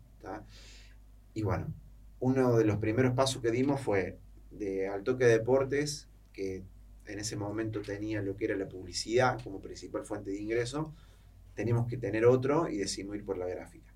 Y 1.33 1.43
bueno, 1.43 1.67
uno 2.19 2.57
de 2.57 2.63
los 2.63 2.77
primeros 2.77 3.13
pasos 3.13 3.41
que 3.41 3.51
dimos 3.51 3.81
fue 3.81 4.17
de 4.51 4.87
al 4.87 5.03
toque 5.03 5.25
de 5.25 5.39
deportes, 5.39 6.07
que 6.31 6.63
en 7.09 7.19
ese 7.19 7.35
momento 7.35 7.81
tenía 7.81 8.21
lo 8.21 8.35
que 8.35 8.45
era 8.45 8.55
la 8.55 8.69
publicidad 8.69 9.41
como 9.43 9.59
principal 9.59 10.05
fuente 10.05 10.29
de 10.31 10.39
ingreso, 10.39 10.93
teníamos 11.55 11.87
que 11.87 11.97
tener 11.97 12.25
otro 12.25 12.69
y 12.69 12.77
decidimos 12.77 13.15
ir 13.17 13.25
por 13.25 13.37
la 13.37 13.47
gráfica. 13.47 13.93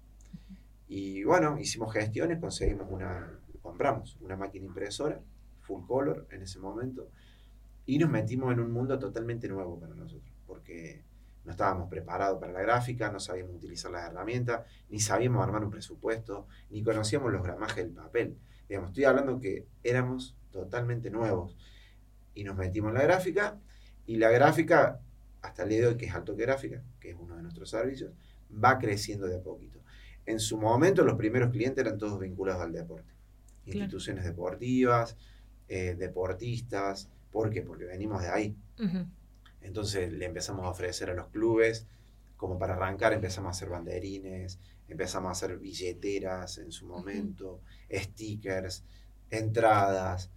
Y 0.88 1.24
bueno, 1.24 1.58
hicimos 1.60 1.94
gestiones, 1.94 2.40
conseguimos 2.40 2.88
una, 2.90 3.40
compramos 3.62 4.18
una 4.22 4.36
máquina 4.36 4.66
impresora, 4.66 5.22
full 5.62 5.86
color 5.86 6.28
en 6.32 6.42
ese 6.42 6.60
momento, 6.60 7.10
y 7.86 7.98
nos 7.98 8.10
metimos 8.10 8.52
en 8.52 8.60
un 8.60 8.72
mundo 8.72 8.98
totalmente 8.98 9.48
nuevo 9.48 9.80
para 9.80 9.94
nosotros, 9.94 10.34
porque 10.46 11.04
no 11.46 11.52
estábamos 11.52 11.90
preparados 11.90 12.40
para 12.40 12.54
la 12.54 12.62
gráfica, 12.62 13.12
no 13.12 13.20
sabíamos 13.20 13.56
utilizar 13.56 13.92
las 13.92 14.10
herramientas, 14.10 14.66
ni 14.90 15.00
sabíamos 15.00 15.44
armar 15.44 15.64
un 15.64 15.70
presupuesto, 15.70 16.48
ni 16.70 16.84
conocíamos 16.84 17.32
los 17.32 17.44
gramajes 17.44 17.86
del 17.86 17.94
papel. 17.94 18.38
Digamos, 18.68 18.90
estoy 18.90 19.04
hablando 19.04 19.40
que 19.40 19.68
éramos 19.84 20.36
totalmente 20.52 21.10
nuevos. 21.10 21.58
Y 22.34 22.44
nos 22.44 22.56
metimos 22.56 22.90
en 22.90 22.96
la 22.96 23.04
gráfica, 23.04 23.60
y 24.06 24.18
la 24.18 24.30
gráfica, 24.30 25.00
hasta 25.42 25.64
el 25.64 25.70
día 25.70 25.82
de 25.82 25.88
hoy, 25.88 25.98
que 25.98 26.06
es 26.06 26.14
Alto 26.14 26.36
Gráfica, 26.36 26.84
que 27.00 27.12
es 27.12 27.16
uno 27.20 27.36
de 27.36 27.44
nuestros 27.44 27.70
servicios, 27.70 28.14
va 28.52 28.78
creciendo 28.80 29.28
de 29.28 29.38
a 29.38 29.42
poquito. 29.42 29.80
En 30.26 30.40
su 30.40 30.58
momento, 30.58 31.04
los 31.04 31.16
primeros 31.16 31.52
clientes 31.52 31.86
eran 31.86 31.98
todos 31.98 32.20
vinculados 32.20 32.62
al 32.62 32.72
deporte. 32.72 33.12
Instituciones 33.66 34.24
deportivas, 34.26 35.18
eh, 35.68 35.96
deportistas. 35.98 37.10
¿Por 37.32 37.50
qué? 37.50 37.62
Porque 37.62 37.86
venimos 37.86 38.22
de 38.22 38.30
ahí. 38.30 38.58
Entonces 39.62 40.12
le 40.12 40.26
empezamos 40.26 40.66
a 40.66 40.70
ofrecer 40.70 41.10
a 41.10 41.14
los 41.14 41.28
clubes, 41.28 41.88
como 42.36 42.60
para 42.60 42.74
arrancar, 42.74 43.14
empezamos 43.14 43.48
a 43.48 43.52
hacer 43.52 43.70
banderines, 43.70 44.60
empezamos 44.90 45.30
a 45.30 45.32
hacer 45.32 45.58
billeteras 45.58 46.58
en 46.58 46.72
su 46.72 46.86
momento, 46.86 47.62
stickers, 47.90 48.84
entradas, 49.30 50.30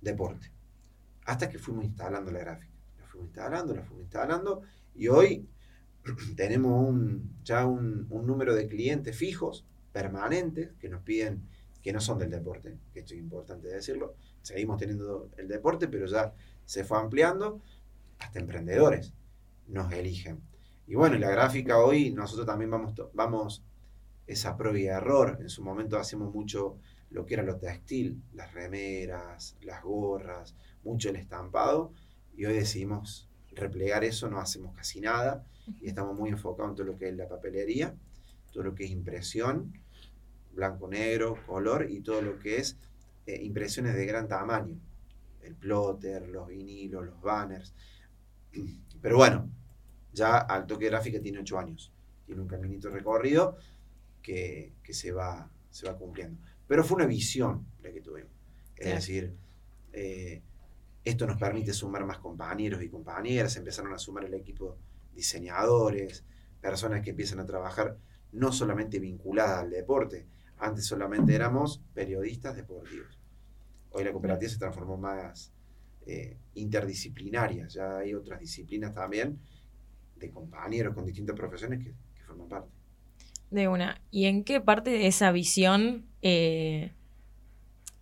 deporte. 0.00 0.52
Hasta 1.24 1.48
que 1.48 1.58
fuimos 1.58 1.84
instalando 1.84 2.30
la 2.30 2.40
gráfica. 2.40 2.72
La 3.00 3.06
fuimos 3.06 3.28
instalando, 3.28 3.74
la 3.74 3.82
fuimos 3.82 4.02
instalando, 4.04 4.62
y 4.94 5.08
hoy 5.08 5.48
tenemos 6.36 6.94
ya 7.42 7.66
un, 7.66 8.08
número 8.08 8.54
de 8.54 8.68
clientes 8.68 9.16
fijos, 9.16 9.66
permanentes, 9.92 10.72
que 10.78 10.88
nos 10.88 11.02
piden, 11.02 11.48
que 11.82 11.92
no 11.92 12.00
son 12.00 12.18
del 12.18 12.30
deporte, 12.30 12.78
que 12.92 13.00
esto 13.00 13.14
es 13.14 13.20
importante 13.20 13.68
decirlo. 13.68 14.14
Seguimos 14.42 14.78
teniendo 14.78 15.30
el 15.36 15.48
deporte, 15.48 15.88
pero 15.88 16.06
ya 16.06 16.34
se 16.64 16.84
fue 16.84 16.98
ampliando 16.98 17.60
hasta 18.18 18.38
emprendedores 18.38 19.12
nos 19.66 19.92
eligen. 19.92 20.40
Y 20.86 20.94
bueno, 20.94 21.16
la 21.18 21.30
gráfica 21.30 21.78
hoy 21.78 22.10
nosotros 22.10 22.46
también 22.46 22.70
vamos, 22.70 22.94
vamos 23.14 23.64
esa 24.26 24.56
prueba 24.56 24.78
y 24.78 24.86
error. 24.86 25.38
En 25.40 25.48
su 25.48 25.62
momento 25.62 25.98
hacemos 25.98 26.32
mucho 26.34 26.78
lo 27.10 27.26
que 27.26 27.34
era 27.34 27.42
lo 27.42 27.56
textil, 27.56 28.22
las 28.34 28.52
remeras, 28.52 29.56
las 29.62 29.82
gorras, 29.82 30.54
mucho 30.82 31.10
el 31.10 31.16
estampado. 31.16 31.92
Y 32.36 32.44
hoy 32.44 32.54
decidimos 32.54 33.28
replegar 33.52 34.04
eso, 34.04 34.28
no 34.28 34.40
hacemos 34.40 34.74
casi 34.74 35.00
nada. 35.00 35.44
Y 35.80 35.88
estamos 35.88 36.18
muy 36.18 36.30
enfocados 36.30 36.72
en 36.72 36.76
todo 36.76 36.86
lo 36.86 36.98
que 36.98 37.08
es 37.08 37.16
la 37.16 37.28
papelería, 37.28 37.94
todo 38.52 38.64
lo 38.64 38.74
que 38.74 38.84
es 38.84 38.90
impresión, 38.90 39.72
blanco, 40.52 40.88
negro, 40.88 41.38
color 41.46 41.90
y 41.90 42.00
todo 42.00 42.22
lo 42.22 42.38
que 42.38 42.58
es 42.58 42.76
eh, 43.26 43.40
impresiones 43.42 43.94
de 43.94 44.06
gran 44.06 44.28
tamaño. 44.28 44.76
El 45.42 45.54
plotter, 45.54 46.28
los 46.28 46.48
vinilos, 46.48 47.04
los 47.06 47.20
banners. 47.20 47.74
Pero 49.02 49.16
bueno, 49.16 49.48
ya 50.12 50.38
al 50.38 50.66
toque 50.66 50.86
gráfica 50.86 51.20
tiene 51.20 51.40
ocho 51.40 51.58
años. 51.58 51.92
Tiene 52.26 52.40
un 52.40 52.48
caminito 52.48 52.88
recorrido 52.88 53.58
que, 54.22 54.72
se, 54.88 55.12
va, 55.12 55.50
se 55.70 55.86
va 55.86 55.98
cumpliendo. 55.98 56.40
Pero 56.74 56.82
fue 56.82 56.96
una 56.96 57.06
visión 57.06 57.68
la 57.84 57.92
que 57.92 58.00
tuvimos. 58.00 58.32
Es 58.74 58.94
decir, 58.96 59.32
eh, 59.92 60.42
esto 61.04 61.24
nos 61.24 61.38
permite 61.38 61.72
sumar 61.72 62.04
más 62.04 62.18
compañeros 62.18 62.82
y 62.82 62.88
compañeras, 62.88 63.56
empezaron 63.56 63.92
a 63.92 63.98
sumar 63.98 64.24
el 64.24 64.34
equipo 64.34 64.76
diseñadores, 65.14 66.24
personas 66.60 67.00
que 67.00 67.10
empiezan 67.10 67.38
a 67.38 67.46
trabajar 67.46 67.96
no 68.32 68.50
solamente 68.50 68.98
vinculadas 68.98 69.60
al 69.60 69.70
deporte, 69.70 70.26
antes 70.58 70.84
solamente 70.84 71.32
éramos 71.36 71.80
periodistas 71.94 72.56
deportivos. 72.56 73.20
Hoy 73.90 74.02
la 74.02 74.10
cooperativa 74.10 74.50
se 74.50 74.58
transformó 74.58 74.96
más 74.96 75.52
eh, 76.04 76.38
interdisciplinarias. 76.54 77.74
Ya 77.74 77.98
hay 77.98 78.14
otras 78.14 78.40
disciplinas 78.40 78.92
también 78.92 79.38
de 80.16 80.28
compañeros 80.28 80.92
con 80.92 81.04
distintas 81.06 81.36
profesiones 81.36 81.84
que, 81.84 81.94
forman 82.26 82.48
parte. 82.48 82.83
De 83.54 83.68
una. 83.68 84.00
¿Y 84.10 84.24
en 84.24 84.42
qué 84.42 84.60
parte 84.60 84.90
de 84.90 85.06
esa 85.06 85.30
visión 85.30 86.06
eh, 86.22 86.90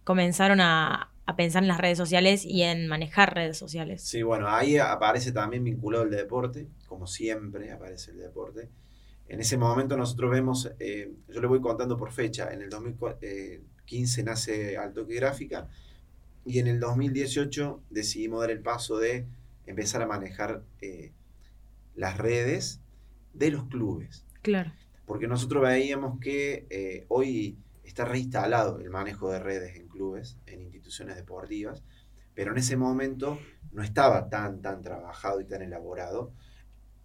comenzaron 0.03 0.63
a, 0.63 1.11
pensar 1.37 1.63
en 1.63 1.69
las 1.69 1.77
redes 1.77 1.99
sociales 1.99 2.47
y 2.47 2.63
en 2.63 2.89
manejar 2.89 3.35
redes 3.35 3.59
sociales? 3.59 4.01
Sí, 4.03 4.23
bueno, 4.23 4.49
ahí 4.49 4.79
aparece 4.79 5.31
también 5.31 5.63
vinculado 5.63 6.05
el 6.05 6.11
deporte, 6.11 6.69
como 6.87 7.07
siempre 7.07 7.71
aparece 7.71 8.13
el 8.13 8.19
deporte. 8.19 8.71
En 9.29 9.41
ese 9.41 9.59
momento 9.59 9.95
nosotros 9.95 10.31
vemos, 10.31 10.73
eh, 10.79 11.13
yo 11.29 11.43
le 11.43 11.47
voy 11.47 11.61
contando 11.61 11.99
por 11.99 12.13
fecha, 12.13 12.51
en 12.51 12.63
el 12.63 12.71
2015 12.71 14.23
nace 14.23 14.79
Alto 14.79 15.05
Gráfica, 15.05 15.69
y 16.47 16.61
en 16.61 16.67
el 16.67 16.81
2018 16.81 17.83
decidimos 17.91 18.41
dar 18.41 18.51
el 18.51 18.61
paso 18.61 18.97
de 18.97 19.27
empezar 19.67 20.01
a 20.01 20.07
manejar 20.07 20.63
eh, 20.81 21.13
las 21.95 22.17
redes 22.17 22.81
de 23.35 23.51
los 23.51 23.65
clubes. 23.65 24.25
Claro. 24.41 24.73
Porque 25.13 25.29
nosotros 25.29 25.63
veíamos 25.63 26.19
que 26.21 26.67
eh, 26.71 27.05
hoy 27.09 27.59
está 27.85 28.07
reinstalado 28.07 28.81
el 28.81 28.89
manejo 28.89 29.31
de 29.31 29.41
redes 29.41 29.77
en 29.77 29.87
clubes, 29.87 30.39
en 30.47 30.63
instituciones 30.63 31.17
deportivas, 31.17 31.83
pero 32.33 32.53
en 32.53 32.57
ese 32.57 32.79
momento 32.79 33.39
no 33.73 33.83
estaba 33.83 34.31
tan, 34.31 34.63
tan 34.63 34.81
trabajado 34.81 35.43
y 35.43 35.45
tan 35.45 35.61
elaborado. 35.61 36.33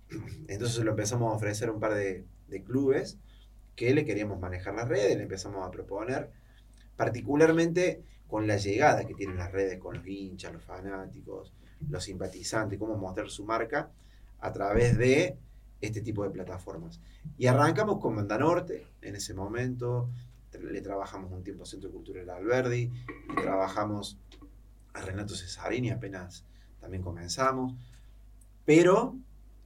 Entonces 0.47 0.85
lo 0.85 0.91
empezamos 0.91 1.33
a 1.33 1.35
ofrecer 1.35 1.67
a 1.67 1.73
un 1.73 1.81
par 1.81 1.95
de, 1.95 2.23
de 2.47 2.63
clubes 2.63 3.17
que 3.75 3.93
le 3.93 4.05
queríamos 4.05 4.39
manejar 4.39 4.75
las 4.75 4.87
redes, 4.87 5.17
le 5.17 5.23
empezamos 5.23 5.67
a 5.67 5.69
proponer, 5.69 6.31
particularmente 6.95 8.03
con 8.25 8.47
la 8.47 8.55
llegada 8.55 9.05
que 9.05 9.15
tienen 9.15 9.35
las 9.35 9.51
redes 9.51 9.79
con 9.79 9.97
los 9.97 10.07
hinchas, 10.07 10.53
los 10.53 10.63
fanáticos, 10.63 11.51
los 11.89 12.05
simpatizantes, 12.05 12.79
cómo 12.79 12.95
mostrar 12.95 13.29
su 13.29 13.43
marca 13.43 13.91
a 14.39 14.53
través 14.53 14.97
de 14.97 15.37
este 15.81 16.01
tipo 16.01 16.23
de 16.23 16.29
plataformas. 16.29 16.99
Y 17.37 17.47
arrancamos 17.47 17.99
con 17.99 18.15
Banda 18.15 18.37
Norte 18.37 18.87
en 19.01 19.15
ese 19.15 19.33
momento, 19.33 20.09
le 20.53 20.81
trabajamos 20.81 21.31
un 21.31 21.43
tiempo 21.43 21.63
a 21.63 21.65
Centro 21.65 21.91
Cultural 21.91 22.29
Alberdi, 22.29 22.91
le 23.35 23.41
trabajamos 23.41 24.19
a 24.93 25.01
Renato 25.01 25.35
Cesarini, 25.35 25.91
apenas 25.91 26.45
también 26.79 27.03
comenzamos, 27.03 27.75
pero 28.65 29.15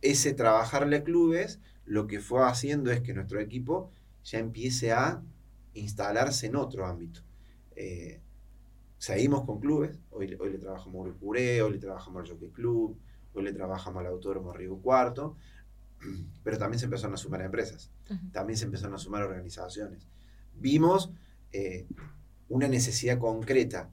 ese 0.01 0.33
trabajarle 0.33 0.97
a 0.97 1.03
clubes 1.03 1.59
lo 1.85 2.07
que 2.07 2.19
fue 2.19 2.43
haciendo 2.43 2.91
es 2.91 3.01
que 3.01 3.13
nuestro 3.13 3.39
equipo 3.39 3.91
ya 4.23 4.39
empiece 4.39 4.91
a 4.91 5.23
instalarse 5.73 6.47
en 6.47 6.55
otro 6.55 6.85
ámbito. 6.85 7.21
Eh, 7.75 8.21
seguimos 8.97 9.45
con 9.45 9.59
clubes. 9.59 9.97
Hoy, 10.11 10.35
hoy 10.39 10.51
le 10.51 10.59
trabajamos 10.59 11.07
al 11.07 11.15
Curé, 11.15 11.61
hoy 11.61 11.73
le 11.73 11.79
trabajamos 11.79 12.23
al 12.23 12.29
Jockey 12.29 12.49
Club, 12.49 12.97
hoy 13.33 13.43
le 13.43 13.53
trabajamos 13.53 14.01
al 14.01 14.07
Autódromo 14.07 14.53
Río 14.53 14.77
Cuarto. 14.77 15.37
Pero 16.43 16.57
también 16.57 16.79
se 16.79 16.85
empezaron 16.85 17.13
a 17.13 17.17
sumar 17.17 17.41
empresas, 17.41 17.91
también 18.31 18.57
se 18.57 18.65
empezaron 18.65 18.95
a 18.95 18.97
sumar 18.97 19.23
organizaciones. 19.23 20.07
Vimos 20.55 21.11
eh, 21.51 21.87
una 22.49 22.67
necesidad 22.67 23.19
concreta 23.19 23.89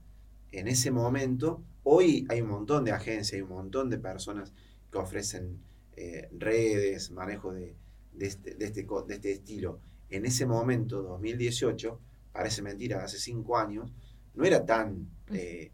en 0.52 0.68
ese 0.68 0.90
momento. 0.90 1.62
Hoy 1.82 2.26
hay 2.28 2.40
un 2.40 2.48
montón 2.48 2.84
de 2.84 2.92
agencias, 2.92 3.34
hay 3.34 3.42
un 3.42 3.50
montón 3.50 3.90
de 3.90 3.98
personas 3.98 4.52
que 4.90 4.98
ofrecen 4.98 5.60
eh, 5.96 6.28
redes, 6.32 7.10
manejo 7.10 7.52
de, 7.52 7.74
este, 8.18 8.54
de, 8.54 8.64
este, 8.64 8.86
de 9.06 9.14
este 9.14 9.32
estilo. 9.32 9.80
En 10.10 10.24
ese 10.24 10.46
momento, 10.46 11.02
2018, 11.02 12.00
parece 12.32 12.62
mentira, 12.62 13.04
hace 13.04 13.18
cinco 13.18 13.58
años, 13.58 13.92
no 14.34 14.44
era 14.44 14.64
tan 14.64 15.08
eh, 15.32 15.72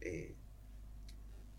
eh, 0.00 0.34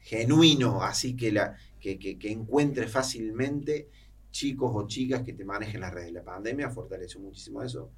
genuino, 0.02 0.84
así 0.84 1.16
que, 1.16 1.32
la, 1.32 1.56
que, 1.80 1.98
que, 2.00 2.32
encuentre 2.32 2.88
fácilmente 2.88 3.90
chicos 4.32 4.72
o 4.74 4.88
chicas 4.88 5.24
que 5.24 5.34
te 5.34 5.46
manejen 5.46 5.82
las 5.82 5.94
redes. 5.94 6.12
La 6.12 6.24
pandemia 6.24 6.70
fortaleció 6.70 7.20
muchísimo 7.20 7.64
eso, 7.64 7.92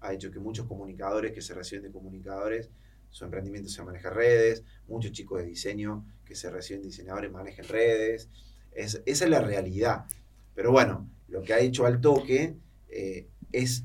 ha 0.00 0.12
hecho 0.12 0.30
que 0.30 0.38
muchos 0.38 0.66
comunicadores 0.66 1.32
que 1.32 1.40
se 1.40 1.54
reciben 1.54 1.84
de 1.84 1.90
comunicadores, 1.90 2.70
su 3.10 3.24
emprendimiento 3.24 3.68
se 3.68 3.82
maneja 3.82 4.10
redes, 4.10 4.64
muchos 4.86 5.12
chicos 5.12 5.40
de 5.40 5.46
diseño 5.46 6.04
que 6.24 6.34
se 6.34 6.50
reciben 6.50 6.82
diseñadores 6.82 7.32
manejen 7.32 7.66
redes. 7.66 8.28
esa 8.72 9.00
es 9.04 9.28
la 9.28 9.40
realidad. 9.40 10.04
Pero 10.54 10.72
bueno, 10.72 11.08
lo 11.28 11.42
que 11.42 11.54
ha 11.54 11.60
hecho 11.60 11.86
al 11.86 12.00
toque 12.00 12.56
eh, 12.88 13.28
es, 13.52 13.84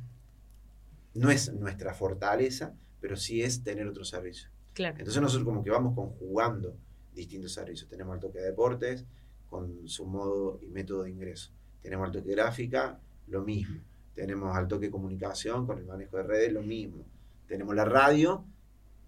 no 1.14 1.32
es 1.32 1.54
nuestra 1.54 1.94
fortaleza, 1.94 2.76
pero 3.00 3.16
sí 3.16 3.42
es 3.42 3.64
tener 3.64 3.88
otro 3.88 4.04
servicio. 4.04 4.50
Claro. 4.74 4.98
Entonces 4.98 5.22
nosotros 5.22 5.46
como 5.46 5.64
que 5.64 5.70
vamos 5.70 5.96
conjugando 5.96 6.78
distintos 7.14 7.54
servicios. 7.54 7.90
Tenemos 7.90 8.16
el 8.16 8.22
toque 8.22 8.40
de 8.40 8.46
deportes 8.46 9.06
con 9.50 9.88
su 9.88 10.06
modo 10.06 10.60
y 10.62 10.68
método 10.68 11.04
de 11.04 11.12
ingreso. 11.12 11.52
Tenemos 11.82 12.08
el 12.08 12.14
toque 12.14 12.32
gráfica, 12.32 13.00
lo 13.28 13.44
mismo. 13.44 13.82
Tenemos 14.16 14.56
al 14.56 14.68
toque 14.68 14.90
comunicación 14.90 15.66
con 15.66 15.78
el 15.78 15.86
manejo 15.86 16.18
de 16.18 16.24
redes, 16.24 16.54
lo 16.54 16.62
mismo. 16.62 17.06
Tenemos 17.48 17.76
la 17.76 17.86
radio, 17.86 18.46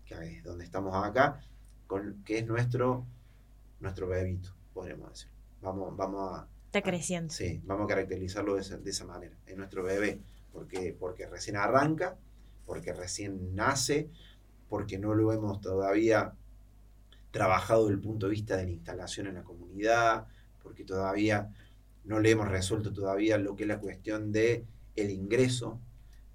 que 0.06 0.16
es 0.16 0.44
donde 0.44 0.66
estamos 0.66 0.96
acá, 1.04 1.40
con, 1.88 2.24
que 2.24 2.40
es 2.40 2.48
nuestro, 2.48 3.06
nuestro 3.80 4.08
bebito, 4.08 4.50
podríamos 4.74 5.10
decir. 5.10 5.30
Vamos, 5.62 5.96
vamos 5.96 6.40
a... 6.40 6.48
Está 6.66 6.82
creciendo. 6.82 7.34
sí, 7.34 7.62
vamos 7.64 7.86
a 7.86 7.88
caracterizarlo 7.88 8.56
de 8.56 8.62
esa, 8.62 8.78
de 8.78 8.90
esa 8.90 9.06
manera. 9.06 9.36
Es 9.46 9.56
nuestro 9.56 9.84
bebé 9.84 10.20
porque, 10.52 10.96
porque 10.98 11.28
recién 11.28 11.56
arranca, 11.56 12.18
porque 12.66 12.94
recién 12.94 13.56
nace, 13.56 14.10
porque 14.70 14.98
no 14.98 15.14
lo 15.14 15.32
hemos 15.32 15.62
todavía 15.62 16.34
trabajado 17.36 17.84
desde 17.84 17.96
el 17.96 18.02
punto 18.02 18.28
de 18.28 18.32
vista 18.32 18.56
de 18.56 18.64
la 18.64 18.72
instalación 18.72 19.28
en 19.28 19.36
la 19.36 19.44
comunidad, 19.44 20.26
porque 20.64 20.86
todavía 20.86 21.54
no 22.06 22.22
le 22.22 22.32
hemos 22.32 22.48
resuelto 22.48 22.94
todavía 22.94 23.38
lo 23.38 23.58
que 23.58 23.64
es 23.64 23.68
la 23.68 23.80
cuestión 23.80 24.32
de 24.32 24.66
el 24.96 25.10
ingreso. 25.12 25.82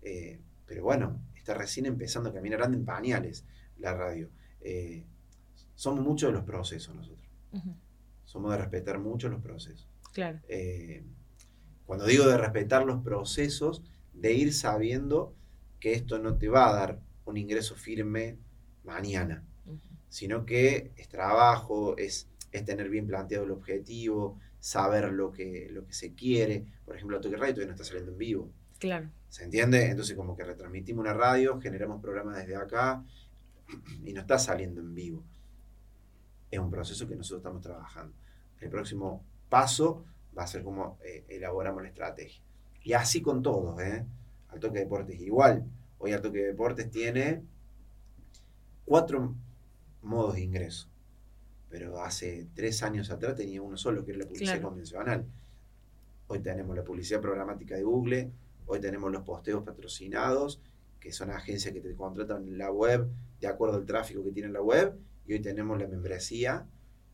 eh, 0.02 0.38
pero 0.66 0.84
bueno, 0.84 1.18
está 1.34 1.54
recién 1.54 1.86
empezando 1.86 2.28
a 2.28 2.34
caminar 2.34 2.62
anda 2.62 2.76
en 2.76 2.84
pañales 2.84 3.44
la 3.78 3.94
radio. 3.94 4.28
Eh, 4.60 5.04
somos 5.74 6.04
muchos 6.04 6.28
de 6.28 6.34
los 6.34 6.44
procesos 6.44 6.94
nosotros. 6.94 7.26
Somos 8.24 8.52
de 8.52 8.58
respetar 8.58 8.98
mucho 8.98 9.30
los 9.30 9.40
procesos. 9.40 9.88
Claro. 10.12 10.38
Eh, 10.48 11.02
cuando 11.86 12.04
digo 12.04 12.28
de 12.28 12.36
respetar 12.36 12.84
los 12.84 13.02
procesos, 13.02 13.82
de 14.12 14.34
ir 14.34 14.52
sabiendo 14.52 15.34
que 15.80 15.94
esto 15.94 16.18
no 16.18 16.36
te 16.36 16.48
va 16.48 16.68
a 16.68 16.74
dar 16.74 17.00
un 17.24 17.38
ingreso 17.38 17.74
firme 17.74 18.36
mañana, 18.84 19.42
sino 20.10 20.44
que 20.44 20.92
es 20.96 21.08
trabajo, 21.08 21.96
es, 21.96 22.28
es 22.52 22.64
tener 22.64 22.90
bien 22.90 23.06
planteado 23.06 23.44
el 23.44 23.52
objetivo, 23.52 24.38
saber 24.58 25.10
lo 25.12 25.32
que, 25.32 25.68
lo 25.70 25.86
que 25.86 25.94
se 25.94 26.14
quiere. 26.14 26.66
Por 26.84 26.96
ejemplo, 26.96 27.20
Toque 27.20 27.36
Radio 27.36 27.54
todavía 27.54 27.68
no 27.68 27.72
está 27.72 27.84
saliendo 27.84 28.12
en 28.12 28.18
vivo. 28.18 28.52
Claro. 28.78 29.08
¿Se 29.28 29.44
entiende? 29.44 29.86
Entonces 29.86 30.16
como 30.16 30.36
que 30.36 30.44
retransmitimos 30.44 31.00
una 31.00 31.14
radio, 31.14 31.60
generamos 31.60 32.02
programas 32.02 32.36
desde 32.36 32.56
acá 32.56 33.04
y 34.04 34.12
no 34.12 34.20
está 34.20 34.38
saliendo 34.38 34.80
en 34.80 34.94
vivo. 34.94 35.24
Es 36.50 36.58
un 36.58 36.70
proceso 36.70 37.06
que 37.06 37.14
nosotros 37.14 37.40
estamos 37.40 37.62
trabajando. 37.62 38.12
El 38.60 38.68
próximo 38.68 39.24
paso 39.48 40.04
va 40.36 40.42
a 40.42 40.48
ser 40.48 40.64
como 40.64 40.98
eh, 41.04 41.24
elaboramos 41.28 41.82
la 41.82 41.88
estrategia. 41.88 42.42
Y 42.82 42.94
así 42.94 43.22
con 43.22 43.42
todos, 43.42 43.80
¿eh? 43.80 44.04
Al 44.48 44.58
Toque 44.58 44.80
Deportes 44.80 45.20
igual. 45.20 45.64
Hoy 45.98 46.12
Al 46.12 46.20
Toque 46.20 46.42
Deportes 46.42 46.90
tiene 46.90 47.44
cuatro 48.84 49.36
modos 50.02 50.34
de 50.34 50.42
ingreso. 50.42 50.88
Pero 51.68 52.02
hace 52.02 52.48
tres 52.54 52.82
años 52.82 53.10
atrás 53.10 53.36
tenía 53.36 53.62
uno 53.62 53.76
solo, 53.76 54.04
que 54.04 54.12
era 54.12 54.20
la 54.20 54.26
publicidad 54.26 54.54
Claro. 54.54 54.68
convencional. 54.68 55.24
Hoy 56.26 56.40
tenemos 56.40 56.76
la 56.76 56.84
publicidad 56.84 57.20
programática 57.20 57.76
de 57.76 57.82
Google, 57.82 58.30
hoy 58.66 58.80
tenemos 58.80 59.10
los 59.10 59.22
posteos 59.22 59.62
patrocinados, 59.64 60.60
que 61.00 61.12
son 61.12 61.30
agencias 61.30 61.72
que 61.72 61.80
te 61.80 61.94
contratan 61.94 62.46
en 62.46 62.58
la 62.58 62.70
web 62.70 63.08
de 63.40 63.46
acuerdo 63.46 63.76
al 63.76 63.86
tráfico 63.86 64.22
que 64.22 64.32
tiene 64.32 64.48
la 64.50 64.60
web, 64.62 64.96
y 65.26 65.32
hoy 65.32 65.40
tenemos 65.40 65.78
la 65.80 65.86
membresía 65.88 66.66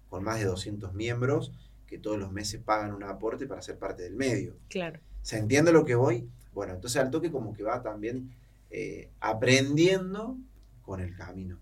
con 0.08 0.24
más 0.24 0.38
de 0.38 0.46
200 0.46 0.92
miembros 0.94 1.52
que 1.86 1.98
todos 1.98 2.18
los 2.18 2.32
meses 2.32 2.60
pagan 2.62 2.92
un 2.94 3.04
aporte 3.04 3.46
para 3.46 3.62
ser 3.62 3.78
parte 3.78 4.02
del 4.02 4.16
medio. 4.16 4.56
Claro. 4.68 4.98
¿Se 5.22 5.38
entiende 5.38 5.72
lo 5.72 5.84
que 5.84 5.94
voy? 5.94 6.28
Bueno, 6.52 6.74
entonces 6.74 7.00
al 7.00 7.10
toque 7.10 7.30
como 7.30 7.52
que 7.52 7.62
va 7.62 7.82
también 7.82 8.30
eh, 8.70 9.10
aprendiendo 9.20 10.36
con 10.82 11.00
el 11.00 11.14
camino 11.16 11.58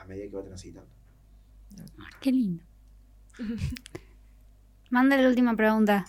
a 0.00 0.04
medida 0.06 0.28
que 0.30 0.36
va 0.36 0.42
transitando. 0.44 0.88
Qué 2.20 2.32
lindo. 2.32 2.62
Manda 4.90 5.16
la 5.16 5.28
última 5.28 5.54
pregunta. 5.56 6.06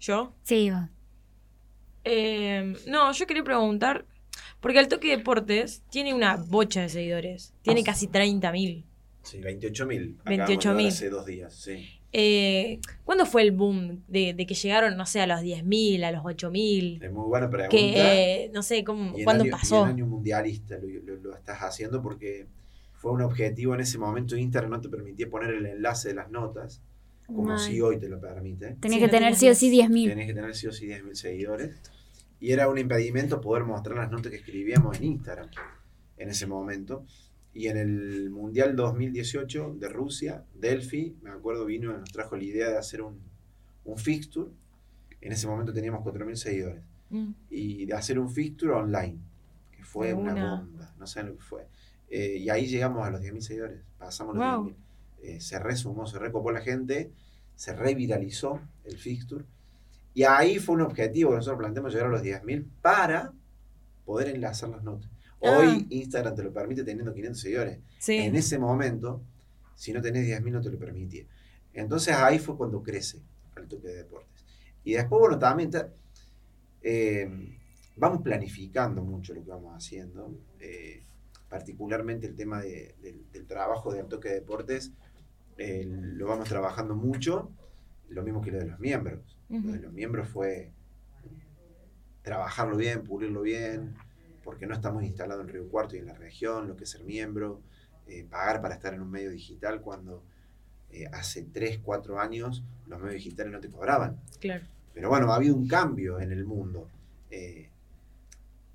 ¿Yo? 0.00 0.34
Sí, 0.42 0.70
vos. 0.70 0.84
Eh, 2.04 2.74
no, 2.86 3.12
yo 3.12 3.26
quería 3.26 3.44
preguntar, 3.44 4.06
porque 4.60 4.78
el 4.78 4.88
Toque 4.88 5.08
Deportes 5.16 5.82
tiene 5.90 6.14
una 6.14 6.36
bocha 6.36 6.82
de 6.82 6.88
seguidores. 6.88 7.52
Tiene 7.62 7.80
Ah, 7.80 7.94
sí. 7.94 8.06
casi 8.06 8.08
30.000. 8.08 8.84
Sí, 9.22 9.40
28.000. 9.40 10.16
28.000. 10.24 10.86
Hace 10.88 11.10
dos 11.10 11.26
días, 11.26 11.54
sí. 11.54 11.88
Eh, 12.12 12.80
¿Cuándo 13.04 13.26
fue 13.26 13.42
el 13.42 13.50
boom 13.50 14.02
de, 14.06 14.32
de 14.32 14.46
que 14.46 14.54
llegaron, 14.54 14.96
no 14.96 15.04
sé, 15.04 15.20
a 15.20 15.26
los 15.26 15.40
10.000, 15.40 16.04
a 16.04 16.12
los 16.12 16.22
8.000? 16.22 17.02
Es 17.02 17.12
muy 17.12 17.26
buena 17.26 17.50
pregunta. 17.50 17.68
Que, 17.76 18.44
eh, 18.44 18.50
no 18.54 18.62
sé, 18.62 18.84
cómo, 18.84 19.18
Y 19.18 19.24
¿cuándo 19.24 19.42
año- 19.42 19.48
y 19.48 19.52
pasó? 19.52 19.82
en 19.82 19.88
año 19.90 20.06
mundialista 20.06 20.78
lo, 20.78 20.86
lo- 21.04 21.20
lo 21.20 21.34
estás 21.36 21.58
haciendo 21.58 22.00
porque 22.00 22.46
fue 23.06 23.14
un 23.14 23.22
objetivo 23.22 23.72
en 23.74 23.80
ese 23.80 23.98
momento. 23.98 24.36
Instagram 24.36 24.70
no 24.72 24.80
te 24.80 24.88
permitía 24.88 25.30
poner 25.30 25.50
el 25.54 25.64
enlace 25.64 26.08
de 26.08 26.14
las 26.14 26.28
notas, 26.28 26.82
como 27.24 27.52
Ay. 27.52 27.58
si 27.60 27.80
hoy 27.80 28.00
te 28.00 28.08
lo 28.08 28.20
permite. 28.20 28.76
Tenés 28.80 28.96
Sí, 28.96 29.00
que 29.04 29.08
tener 29.08 29.34
tenías 29.34 29.38
sí 29.38 29.48
o 29.48 29.54
sí 29.54 29.70
10. 29.70 29.90
10.000. 29.90 30.08
Tenés 30.08 30.26
que 30.26 30.34
tener 30.34 30.54
sí 30.56 30.66
o 30.66 30.72
sí 30.72 30.86
10.000 30.88 31.14
seguidores. 31.14 31.80
Y 32.40 32.50
era 32.50 32.68
un 32.68 32.78
impedimento 32.78 33.40
poder 33.40 33.62
mostrar 33.62 33.96
las 33.98 34.10
notas 34.10 34.32
que 34.32 34.38
escribíamos 34.38 34.98
en 34.98 35.04
Instagram 35.04 35.48
en 36.16 36.28
ese 36.30 36.48
momento. 36.48 37.04
Y 37.54 37.68
en 37.68 37.76
el 37.76 38.30
Mundial 38.30 38.74
2018 38.74 39.76
de 39.78 39.88
Rusia, 39.88 40.42
Delphi, 40.54 41.14
me 41.22 41.30
acuerdo, 41.30 41.64
vino 41.64 41.92
y 41.94 41.98
nos 42.00 42.10
trajo 42.10 42.36
la 42.36 42.42
idea 42.42 42.70
de 42.70 42.76
hacer 42.76 43.02
un, 43.02 43.20
un 43.84 43.96
fixture. 43.98 44.50
En 45.20 45.30
ese 45.30 45.46
momento 45.46 45.72
teníamos 45.72 46.04
4.000 46.04 46.34
seguidores. 46.34 46.82
Mm, 47.10 47.30
Y 47.50 47.86
de 47.86 47.94
hacer 47.94 48.18
un 48.18 48.28
fixture 48.28 48.72
online, 48.72 49.16
que 49.76 49.84
fue 49.84 50.12
una, 50.12 50.32
una. 50.32 50.60
bomba, 50.60 50.92
no 50.98 51.06
saben 51.06 51.30
lo 51.30 51.36
que 51.36 51.42
fue. 51.44 51.66
Eh, 52.10 52.36
y 52.38 52.48
ahí 52.50 52.66
llegamos 52.66 53.06
a 53.06 53.10
los 53.10 53.20
10.000 53.20 53.40
seguidores, 53.42 53.80
pasamos 53.98 54.36
los 54.36 54.44
Wow. 54.44 54.64
10.000. 54.66 54.76
Eh, 55.22 55.40
se 55.40 55.58
resumó, 55.58 56.06
se 56.06 56.18
recopó 56.18 56.52
la 56.52 56.60
gente, 56.60 57.10
se 57.56 57.74
reviralizó 57.74 58.60
el 58.84 58.96
fixture. 58.98 59.44
Y 60.14 60.22
ahí 60.22 60.58
fue 60.58 60.76
un 60.76 60.82
objetivo 60.82 61.30
que 61.30 61.36
nosotros 61.36 61.58
planteamos 61.58 61.92
llegar 61.92 62.06
a 62.08 62.10
los 62.10 62.22
10.000 62.22 62.64
para 62.80 63.32
poder 64.04 64.28
enlazar 64.28 64.68
las 64.70 64.82
notas. 64.84 65.10
Hoy 65.40 65.66
Ah. 65.82 65.86
Instagram 65.90 66.34
te 66.34 66.42
lo 66.44 66.52
permite 66.52 66.84
teniendo 66.84 67.12
500 67.12 67.40
seguidores. 67.40 67.78
sí. 67.98 68.16
En 68.18 68.36
ese 68.36 68.58
momento, 68.58 69.20
si 69.74 69.92
no 69.92 70.00
tenés 70.00 70.24
10.000 70.26 70.52
no 70.54 70.60
te 70.62 70.70
lo 70.70 70.78
permitía. 70.78 71.24
Entonces 71.74 72.14
ahí 72.14 72.38
fue 72.38 72.56
cuando 72.56 72.82
crece 72.82 73.18
el 73.56 73.66
toque 73.68 73.88
de 73.88 73.96
deportes. 73.96 74.44
Y 74.84 74.92
después, 74.92 75.18
bueno, 75.20 75.38
también 75.38 75.70
ta- 75.70 75.88
eh, 76.82 77.28
vamos 77.96 78.22
planificando 78.22 79.02
mucho 79.02 79.34
lo 79.34 79.42
que 79.44 79.50
vamos 79.50 79.74
haciendo. 79.74 80.30
eh, 80.60 81.02
particularmente 81.56 82.26
el 82.26 82.34
tema 82.36 82.60
de- 82.60 82.94
del- 83.00 83.24
del 83.32 83.46
trabajo 83.46 83.90
del 83.92 84.06
toque 84.08 84.28
de 84.28 84.34
deportes, 84.36 84.92
eh, 85.56 85.84
lo 85.86 86.26
vamos 86.26 86.48
trabajando 86.50 86.94
mucho, 86.94 87.50
lo 88.10 88.22
mismo 88.22 88.42
que 88.42 88.50
lo 88.52 88.58
de 88.58 88.66
los 88.66 88.78
miembros. 88.78 89.38
Lo 89.48 89.72
de 89.72 89.78
los 89.80 89.92
miembros 89.92 90.28
fue 90.28 90.70
trabajarlo 92.22 92.76
bien, 92.76 93.04
pulirlo 93.04 93.40
bien, 93.42 93.94
porque 94.44 94.66
no 94.66 94.74
estamos 94.74 95.02
instalados 95.02 95.44
en 95.46 95.48
Río 95.52 95.68
Cuarto 95.68 95.96
y 95.96 96.00
en 96.00 96.06
la 96.06 96.14
región, 96.14 96.68
lo 96.68 96.76
que 96.76 96.84
es 96.84 96.90
ser 96.90 97.04
miembro, 97.04 97.62
eh, 98.06 98.24
pagar 98.28 98.60
para 98.60 98.74
estar 98.74 98.92
en 98.94 99.00
un 99.00 99.10
medio 99.10 99.30
digital 99.30 99.80
cuando 99.80 100.22
eh, 100.90 101.06
hace 101.12 101.42
3, 101.42 101.78
4 101.82 102.20
años 102.20 102.62
los 102.86 103.00
medios 103.00 103.16
digitales 103.24 103.52
no 103.52 103.60
te 103.60 103.68
cobraban. 103.68 104.20
Claro. 104.40 104.64
Pero 104.94 105.08
bueno, 105.08 105.32
ha 105.32 105.36
habido 105.36 105.54
un 105.56 105.66
cambio 105.66 106.20
en 106.20 106.30
el 106.32 106.44
mundo. 106.44 106.88
Eh, 107.30 107.70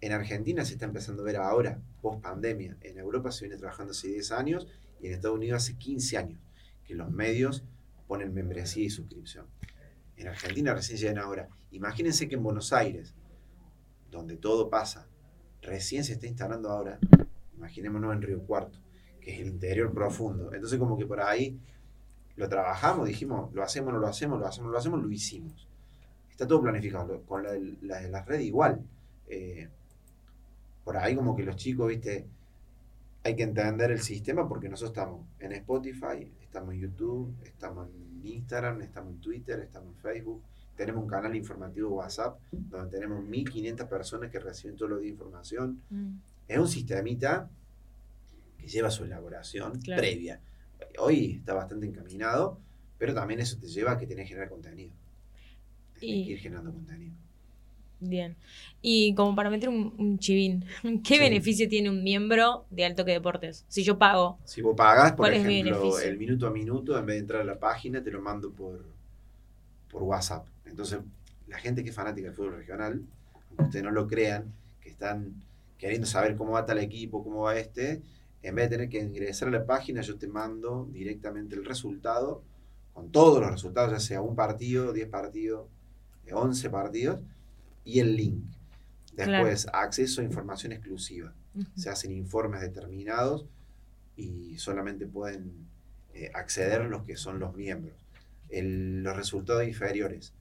en 0.01 0.11
Argentina 0.13 0.65
se 0.65 0.73
está 0.73 0.85
empezando 0.85 1.21
a 1.21 1.25
ver 1.25 1.37
ahora, 1.37 1.79
post 2.01 2.21
pandemia. 2.21 2.75
En 2.81 2.97
Europa 2.97 3.31
se 3.31 3.45
viene 3.45 3.59
trabajando 3.59 3.91
hace 3.91 4.07
10 4.07 4.31
años 4.31 4.67
y 4.99 5.07
en 5.07 5.13
Estados 5.13 5.37
Unidos 5.37 5.63
hace 5.63 5.77
15 5.77 6.17
años 6.17 6.39
que 6.83 6.95
los 6.95 7.11
medios 7.11 7.63
ponen 8.07 8.33
membresía 8.33 8.83
y 8.83 8.89
suscripción. 8.89 9.45
En 10.17 10.27
Argentina 10.27 10.73
recién 10.73 10.97
llegan 10.97 11.19
ahora. 11.19 11.49
Imagínense 11.71 12.27
que 12.27 12.35
en 12.35 12.43
Buenos 12.43 12.73
Aires, 12.73 13.13
donde 14.09 14.37
todo 14.37 14.69
pasa, 14.69 15.07
recién 15.61 16.03
se 16.03 16.13
está 16.13 16.25
instalando 16.25 16.69
ahora, 16.69 16.99
imaginémonos 17.55 18.13
en 18.13 18.23
Río 18.23 18.41
Cuarto, 18.41 18.79
que 19.19 19.35
es 19.35 19.39
el 19.39 19.47
interior 19.47 19.93
profundo. 19.93 20.51
Entonces 20.51 20.79
como 20.79 20.97
que 20.97 21.05
por 21.05 21.21
ahí 21.21 21.59
lo 22.35 22.49
trabajamos, 22.49 23.07
dijimos, 23.07 23.53
lo 23.53 23.61
hacemos, 23.61 23.93
no 23.93 23.99
lo 23.99 24.07
hacemos, 24.07 24.39
lo 24.39 24.47
hacemos, 24.47 24.71
lo 24.71 24.77
hacemos, 24.79 25.03
lo 25.03 25.11
hicimos. 25.11 25.67
Está 26.29 26.47
todo 26.47 26.61
planificado. 26.61 27.21
Con 27.23 27.43
la, 27.43 27.51
la 27.81 28.01
de 28.01 28.09
las 28.09 28.25
redes 28.25 28.45
igual. 28.45 28.81
Eh, 29.27 29.69
por 30.83 30.97
ahí 30.97 31.15
como 31.15 31.35
que 31.35 31.43
los 31.43 31.55
chicos, 31.55 31.87
viste, 31.87 32.27
hay 33.23 33.35
que 33.35 33.43
entender 33.43 33.91
el 33.91 34.01
sistema 34.01 34.47
porque 34.47 34.67
nosotros 34.67 34.91
estamos 34.97 35.25
en 35.39 35.51
Spotify, 35.53 36.31
estamos 36.41 36.73
en 36.73 36.79
YouTube, 36.81 37.35
estamos 37.43 37.87
en 37.89 38.25
Instagram, 38.25 38.81
estamos 38.81 39.13
en 39.13 39.19
Twitter, 39.21 39.59
estamos 39.59 39.89
en 39.95 40.01
Facebook. 40.01 40.41
Tenemos 40.75 41.03
un 41.03 41.09
canal 41.09 41.35
informativo 41.35 41.89
WhatsApp 41.95 42.39
donde 42.51 42.89
tenemos 42.89 43.23
1500 43.23 43.87
personas 43.87 44.31
que 44.31 44.39
reciben 44.39 44.75
todos 44.75 44.89
los 44.91 45.01
días 45.01 45.11
información. 45.13 45.81
Mm, 45.89 46.11
Es 46.47 46.57
un 46.57 46.67
sistemita 46.67 47.49
que 48.57 48.67
lleva 48.67 48.89
su 48.91 49.03
elaboración 49.05 49.79
Claro. 49.79 50.01
previa. 50.01 50.41
Hoy 50.99 51.35
está 51.37 51.53
bastante 51.53 51.85
encaminado, 51.85 52.59
pero 52.97 53.13
también 53.13 53.39
eso 53.39 53.57
te 53.59 53.67
lleva 53.67 53.91
a 53.93 53.97
que 53.97 54.05
tenés 54.07 54.25
que 54.25 54.29
generar 54.29 54.49
contenido. 54.49 54.91
Tenés 55.93 56.03
Y- 56.15 56.25
que 56.25 56.31
ir 56.33 56.39
generando 56.39 56.73
contenido. 56.73 57.13
Bien. 58.01 58.35
Y 58.81 59.13
como 59.15 59.35
para 59.35 59.49
meter 59.49 59.69
un, 59.69 59.93
un 59.97 60.19
chivín, 60.19 60.65
¿qué 61.03 61.15
Sí. 61.15 61.19
beneficio 61.19 61.69
tiene 61.69 61.89
un 61.89 62.03
miembro 62.03 62.65
de 62.71 62.85
Alto 62.85 63.05
que 63.05 63.11
Deportes? 63.11 63.63
Si 63.67 63.83
yo 63.83 63.97
pago. 63.97 64.39
Si 64.43 64.61
vos 64.61 64.75
pagás, 64.75 65.11
por 65.11 65.27
¿Cuál 65.27 65.33
es 65.35 65.45
mi 65.45 65.59
ejemplo, 65.61 65.99
el 65.99 66.17
minuto 66.17 66.47
a 66.47 66.51
minuto, 66.51 66.97
en 66.97 67.05
vez 67.05 67.15
de 67.15 67.19
entrar 67.21 67.41
a 67.41 67.45
la 67.45 67.59
página, 67.59 68.03
te 68.03 68.11
lo 68.11 68.21
mando 68.21 68.51
por, 68.51 68.83
por 69.89 70.03
WhatsApp. 70.03 70.47
Entonces, 70.65 70.99
la 71.47 71.59
gente 71.59 71.83
que 71.83 71.89
es 71.89 71.95
fanática 71.95 72.27
del 72.27 72.35
fútbol 72.35 72.55
regional, 72.55 73.03
aunque 73.49 73.63
ustedes 73.63 73.83
no 73.85 73.91
lo 73.91 74.07
crean, 74.07 74.53
que 74.79 74.89
están 74.89 75.35
queriendo 75.77 76.07
saber 76.07 76.35
cómo 76.35 76.53
va 76.53 76.65
tal 76.65 76.79
equipo, 76.79 77.23
cómo 77.23 77.41
va 77.41 77.57
este, 77.57 78.01
en 78.41 78.55
vez 78.55 78.69
de 78.69 78.77
tener 78.77 78.89
que 78.89 78.99
ingresar 78.99 79.47
a 79.49 79.51
la 79.51 79.65
página, 79.65 80.01
yo 80.01 80.17
te 80.17 80.27
mando 80.27 80.87
directamente 80.91 81.55
el 81.55 81.65
resultado, 81.65 82.43
con 82.93 83.11
todos 83.11 83.39
los 83.41 83.51
resultados, 83.51 83.91
ya 83.91 83.99
sea 83.99 84.21
un 84.21 84.35
partido, 84.35 84.91
10 84.91 85.07
partidos, 85.09 85.67
eh, 86.25 86.33
11 86.33 86.69
partidos, 86.69 87.19
y 87.83 87.99
el 87.99 88.15
link. 88.15 88.43
Después, 89.15 89.67
acceso 89.73 90.21
a 90.21 90.23
información 90.23 90.71
exclusiva. 90.71 91.33
Se 91.75 91.89
hacen 91.89 92.11
informes 92.11 92.61
determinados 92.61 93.45
y 94.15 94.57
solamente 94.57 95.05
pueden 95.07 95.51
eh, 96.13 96.31
acceder 96.33 96.85
los 96.85 97.03
que 97.03 97.17
son 97.17 97.39
los 97.39 97.55
miembros. 97.55 97.95
El- 98.49 99.03
los 99.03 99.15
resultados 99.15 99.65
inferiores, 99.67 100.33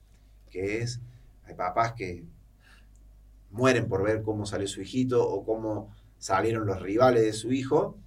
que 0.49 0.79
es, 0.81 0.99
hay 1.45 1.55
papás 1.55 1.93
que 1.93 2.23
mueren 3.51 3.87
por 3.87 4.03
ver 4.03 4.21
cómo 4.21 4.45
salió 4.45 4.67
su 4.67 4.81
hijito 4.81 5.27
o 5.27 5.43
cómo 5.45 5.93
salieron 6.17 6.65
los 6.65 6.81
rivales 6.81 7.23
de 7.23 7.33
su 7.33 7.51
hijo. 7.51 7.97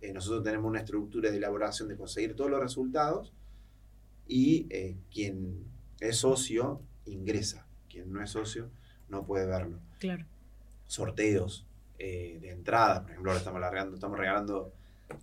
Eh, 0.00 0.12
nosotros 0.12 0.42
tenemos 0.44 0.68
una 0.68 0.80
estructura 0.80 1.30
de 1.30 1.36
elaboración 1.38 1.88
de 1.88 1.96
conseguir 1.96 2.34
todos 2.34 2.50
los 2.50 2.60
resultados 2.60 3.32
y 4.26 4.66
eh, 4.70 4.96
quien 5.12 5.64
es 6.00 6.16
socio 6.18 6.80
ingresa, 7.06 7.66
quien 7.88 8.12
no 8.12 8.22
es 8.22 8.30
socio 8.30 8.70
no 9.10 9.24
puede 9.24 9.46
verlo 9.46 9.78
Claro. 9.98 10.24
sorteos 10.86 11.66
eh, 11.98 12.38
de 12.40 12.50
entradas. 12.50 13.00
Por 13.00 13.10
ejemplo, 13.10 13.30
ahora 13.32 13.38
estamos 13.40 13.60
regalando, 13.60 13.94
estamos 13.94 14.18
regalando, 14.18 14.72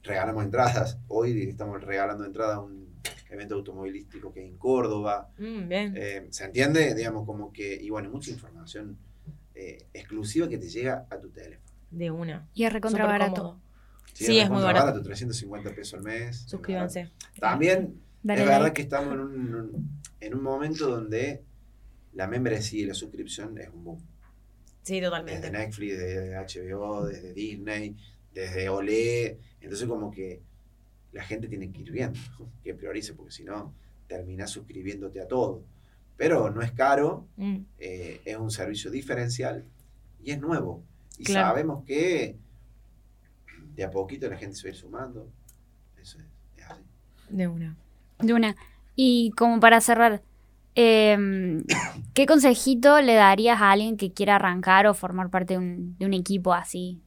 regalamos 0.04 0.44
entradas. 0.44 0.98
Hoy 1.08 1.42
estamos 1.50 1.82
regalando 1.84 2.24
entradas 2.26 2.58
a 2.58 2.60
un 2.62 2.88
evento 3.30 3.56
automovilístico 3.56 4.32
que 4.32 4.42
hay 4.42 4.48
en 4.48 4.58
Córdoba. 4.58 5.30
Mm, 5.38 5.68
bien. 5.68 5.94
Eh, 5.98 6.28
¿Se 6.30 6.46
entiende? 6.46 6.94
Digamos, 6.94 7.26
como 7.26 7.52
que, 7.52 7.76
y 7.82 7.90
bueno, 7.90 8.10
mucha 8.10 8.30
información 8.32 8.98
eh, 9.56 9.86
exclusiva 9.94 10.48
que 10.48 10.58
te 10.60 10.70
llega 10.70 11.06
a 11.10 11.18
tu 11.20 11.30
teléfono. 11.30 11.66
de 11.90 12.12
una. 12.12 12.48
Y 12.54 12.66
es 12.66 12.72
recontra 12.74 13.06
barato. 13.06 13.42
cómodo. 13.42 13.60
Sí, 14.14 14.40
es 14.40 14.50
muy 14.50 14.60
recontra 14.60 14.84
barato. 14.84 15.02
350 15.04 15.72
pesos 15.72 15.94
al 15.96 16.04
mes. 16.04 16.38
Suscríbanse. 16.48 17.10
También 17.40 18.00
Dale 18.24 18.42
es 18.42 18.48
verdad 18.48 18.62
like. 18.64 18.76
que 18.76 18.82
estamos 18.84 19.14
en 19.14 19.20
un, 19.20 19.90
en 20.20 20.34
un 20.36 20.44
momento 20.44 20.88
donde 20.90 21.44
la 22.18 22.28
membresía 22.28 22.82
y 22.82 22.86
la 22.88 22.94
suscripción 22.96 23.58
es 23.60 23.70
un 23.70 23.84
boom. 23.84 24.00
Sí, 24.82 24.96
desde 24.96 25.06
totalmente. 25.06 25.52
Netflix, 25.52 25.98
desde 26.00 26.36
HBO, 26.74 27.06
desde 27.06 27.34
Disney, 27.34 27.96
desde 28.34 28.70
Olé. 28.70 29.38
Entonces 29.62 29.88
como 29.88 30.10
que 30.10 30.42
la 31.12 31.24
gente 31.24 31.48
tiene 31.48 31.72
que 31.72 31.82
ir 31.82 31.92
viendo, 31.92 32.20
que 32.64 32.74
priorice, 32.74 33.14
porque 33.14 33.32
si 33.32 33.44
no, 33.44 33.74
terminás 34.08 34.50
suscribiéndote 34.52 35.22
a 35.22 35.28
todo. 35.28 35.64
Pero 36.18 36.50
no 36.50 36.62
es 36.64 36.72
caro, 36.72 37.28
Mm, 37.38 37.58
eh, 37.80 38.22
es 38.26 38.36
un 38.38 38.50
servicio 38.50 38.90
diferencial 38.90 39.64
y 40.24 40.32
es 40.32 40.40
nuevo. 40.42 40.84
Y 41.20 41.24
Claro. 41.26 41.50
sabemos 41.50 41.86
que 41.86 42.36
de 43.76 43.84
a 43.84 43.92
poquito 43.92 44.28
la 44.28 44.38
gente 44.38 44.56
se 44.56 44.64
va 44.64 44.70
a 44.70 44.74
ir 44.74 44.80
sumando. 44.80 45.30
Eso 46.02 46.18
es, 46.20 46.26
es 46.58 46.66
así. 46.66 46.82
de 47.30 47.48
una. 47.48 47.78
De 48.20 48.34
una. 48.34 48.56
Y 48.96 49.30
como 49.38 49.60
para 49.60 49.80
cerrar, 49.82 50.24
em, 50.78 51.64
¿qué 52.14 52.26
consejito 52.28 53.02
le 53.02 53.16
darías 53.16 53.62
a 53.62 53.72
alguien 53.72 53.98
que 53.98 54.14
quiera 54.14 54.36
arrancar 54.36 54.88
o 54.88 54.94
formar 54.94 55.30
parte 55.32 55.56
de 55.56 55.60
un, 55.60 55.98
de 55.98 56.06
un 56.06 56.14
equipo 56.14 56.54
así, 56.54 57.02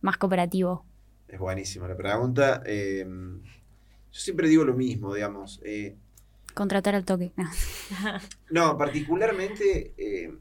más 0.00 0.16
cooperativo? 0.18 0.86
Es 1.28 1.38
buenísima 1.38 1.88
la 1.88 1.96
pregunta. 1.96 2.62
Eh, 2.66 3.04
yo 3.06 4.20
siempre 4.20 4.48
digo 4.48 4.64
lo 4.64 4.74
mismo, 4.74 5.14
digamos. 5.14 5.60
eh, 5.64 5.96
Contratar 6.54 6.94
al 6.94 7.04
toque. 7.04 7.32
No. 7.36 7.50
No, 8.50 8.76
particularmente 8.78 9.94
eh, 9.98 10.32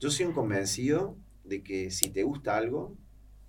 yo 0.00 0.10
soy 0.10 0.26
un 0.26 0.32
convencido 0.32 1.16
de 1.44 1.62
que 1.62 1.90
si 1.90 2.10
te 2.10 2.22
gusta 2.22 2.56
algo 2.56 2.96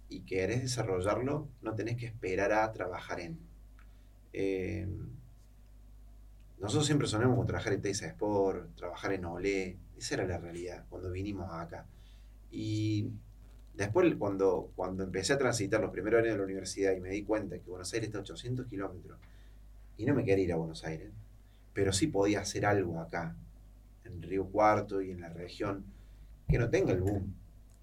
y 0.10 0.22
querés 0.26 0.62
desarrollarlo, 0.63 1.50
no 1.62 1.76
tenés 1.76 1.98
que 1.98 2.08
esperar 2.08 2.52
a 2.54 2.72
trabajar 2.72 3.20
en. 3.20 3.39
Nosotros 6.60 6.86
siempre 6.86 7.08
sonamos 7.08 7.38
con 7.38 7.48
trabajar 7.48 7.74
en 7.74 7.82
Teisa 7.82 8.06
Sport, 8.08 8.76
trabajar 8.76 9.13
en 9.13 9.24
Olé, 9.26 9.78
esa 9.98 10.15
era 10.15 10.26
la 10.26 10.38
realidad 10.38 10.86
cuando 10.89 11.10
vinimos 11.10 11.50
acá. 11.54 11.86
Y 12.52 13.08
después 13.74 14.13
cuando, 14.15 14.72
cuando 14.76 15.04
empecé 15.04 15.34
a 15.34 15.38
transitar 15.38 15.80
los 15.80 15.91
primeros 15.91 16.19
años 16.19 16.34
de 16.34 16.38
la 16.39 16.43
universidad 16.43 16.91
y 16.93 17.00
me 17.00 17.10
di 17.12 17.24
cuenta 17.24 17.58
que 17.58 17.69
Buenos 17.69 17.93
Aires 17.93 18.08
está 18.08 18.17
a 18.17 18.22
800 18.22 18.67
kilómetros 18.67 19.17
y 19.95 20.06
no 20.06 20.13
me 20.13 20.26
quería 20.26 20.45
ir 20.45 20.54
a 20.54 20.58
Buenos 20.58 20.84
Aires, 20.84 21.12
pero 21.74 21.93
sí 21.93 22.08
podía 22.08 22.41
hacer 22.41 22.65
algo 22.65 23.00
acá, 23.00 23.36
en 24.04 24.22
Río 24.22 24.45
Cuarto 24.45 25.02
y 25.02 25.12
en 25.12 25.22
la 25.22 25.30
región, 25.30 25.86
que 26.48 26.58
no 26.58 26.69
tenga 26.69 26.91
el 26.91 27.02
boom, 27.02 27.36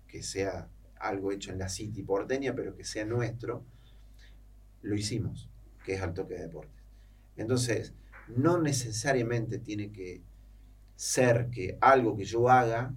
que 0.07 0.23
sea 0.23 0.69
algo 0.99 1.33
hecho 1.33 1.51
en 1.51 1.59
la 1.59 1.69
City 1.69 2.03
porteña, 2.03 2.55
pero 2.55 2.77
que 2.77 2.85
sea 2.85 3.07
nuestro, 3.07 3.65
lo 4.83 4.95
hicimos, 4.95 5.49
que 5.85 5.95
es 5.95 6.03
al 6.03 6.15
toque 6.15 6.35
de 6.35 6.43
deportes. 6.43 6.83
Entonces, 7.37 7.93
no 8.29 8.61
necesariamente 8.61 9.59
tiene 9.59 9.93
que 9.93 10.23
ser 10.95 11.51
que 11.51 11.79
algo 11.81 12.17
que 12.17 12.25
yo 12.25 12.49
haga 12.49 12.95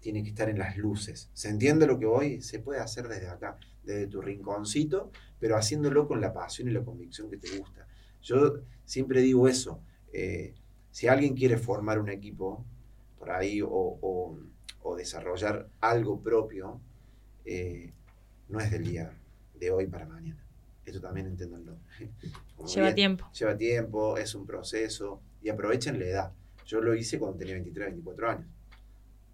tiene 0.00 0.22
que 0.22 0.30
estar 0.30 0.48
en 0.48 0.58
las 0.58 0.76
luces. 0.76 1.30
¿Se 1.32 1.48
entiende 1.48 1.86
lo 1.86 1.98
que 1.98 2.06
voy? 2.06 2.40
Se 2.42 2.60
puede 2.60 2.80
hacer 2.80 3.08
desde 3.08 3.28
acá, 3.28 3.58
desde 3.82 4.06
tu 4.06 4.20
rinconcito, 4.20 5.10
pero 5.38 5.56
haciéndolo 5.56 6.06
con 6.06 6.20
la 6.20 6.32
pasión 6.32 6.68
y 6.68 6.72
la 6.72 6.84
convicción 6.84 7.30
que 7.30 7.38
te 7.38 7.58
gusta. 7.58 7.86
Yo 8.22 8.60
siempre 8.84 9.20
digo 9.20 9.48
eso. 9.48 9.82
eh, 10.12 10.54
si 10.90 11.06
alguien 11.06 11.34
quiere 11.34 11.56
formar 11.58 11.98
un 12.00 12.08
equipo 12.08 12.64
por 13.18 13.30
ahí 13.30 13.60
o, 13.62 14.36
desarrollar 14.96 15.68
algo 15.80 16.20
propio, 16.20 16.80
eh, 17.44 17.92
no 18.48 18.58
es 18.58 18.70
del 18.70 18.84
día 18.84 19.16
de 19.54 19.70
hoy 19.70 19.86
para 19.86 20.06
mañana. 20.06 20.47
Esto 20.88 21.02
también 21.02 21.26
enténdanlo. 21.26 21.76
Como 22.56 22.66
Lleva 22.68 22.86
bien, 22.86 22.94
tiempo. 22.94 23.30
Lleva 23.32 23.56
tiempo, 23.56 24.16
es 24.16 24.34
un 24.34 24.46
proceso 24.46 25.20
y 25.42 25.50
aprovechen 25.50 25.98
la 25.98 26.06
edad. 26.06 26.32
Yo 26.64 26.80
lo 26.80 26.94
hice 26.94 27.18
cuando 27.18 27.36
tenía 27.36 27.54
23, 27.54 27.88
24 27.88 28.30
años. 28.30 28.46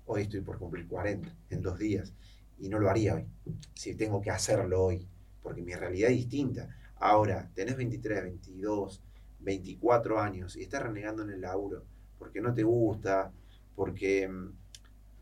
Hoy 0.07 0.23
estoy 0.23 0.41
por 0.41 0.59
cumplir 0.59 0.89
40 0.89 1.29
en 1.51 1.63
dos 1.63 1.79
días 1.79 2.13
y 2.59 2.69
no 2.69 2.81
lo 2.81 2.91
haría 2.91 3.15
hoy. 3.15 3.27
Si 3.73 3.95
tengo 3.95 4.21
que 4.21 4.31
hacerlo 4.31 4.83
hoy, 4.83 5.07
porque 5.43 5.63
mi 5.63 5.75
realidad 5.75 6.11
es 6.11 6.17
distinta. 6.17 6.77
Ahora, 6.97 7.49
tenés 7.55 7.77
23, 7.77 8.25
22, 8.25 9.01
24 9.39 10.21
años 10.21 10.57
y 10.57 10.63
estás 10.63 10.83
renegando 10.83 11.23
en 11.23 11.31
el 11.31 11.41
laburo 11.41 11.85
porque 12.19 12.41
no 12.41 12.53
te 12.53 12.65
gusta, 12.65 13.33
porque 13.77 14.27
mm, 14.27 14.49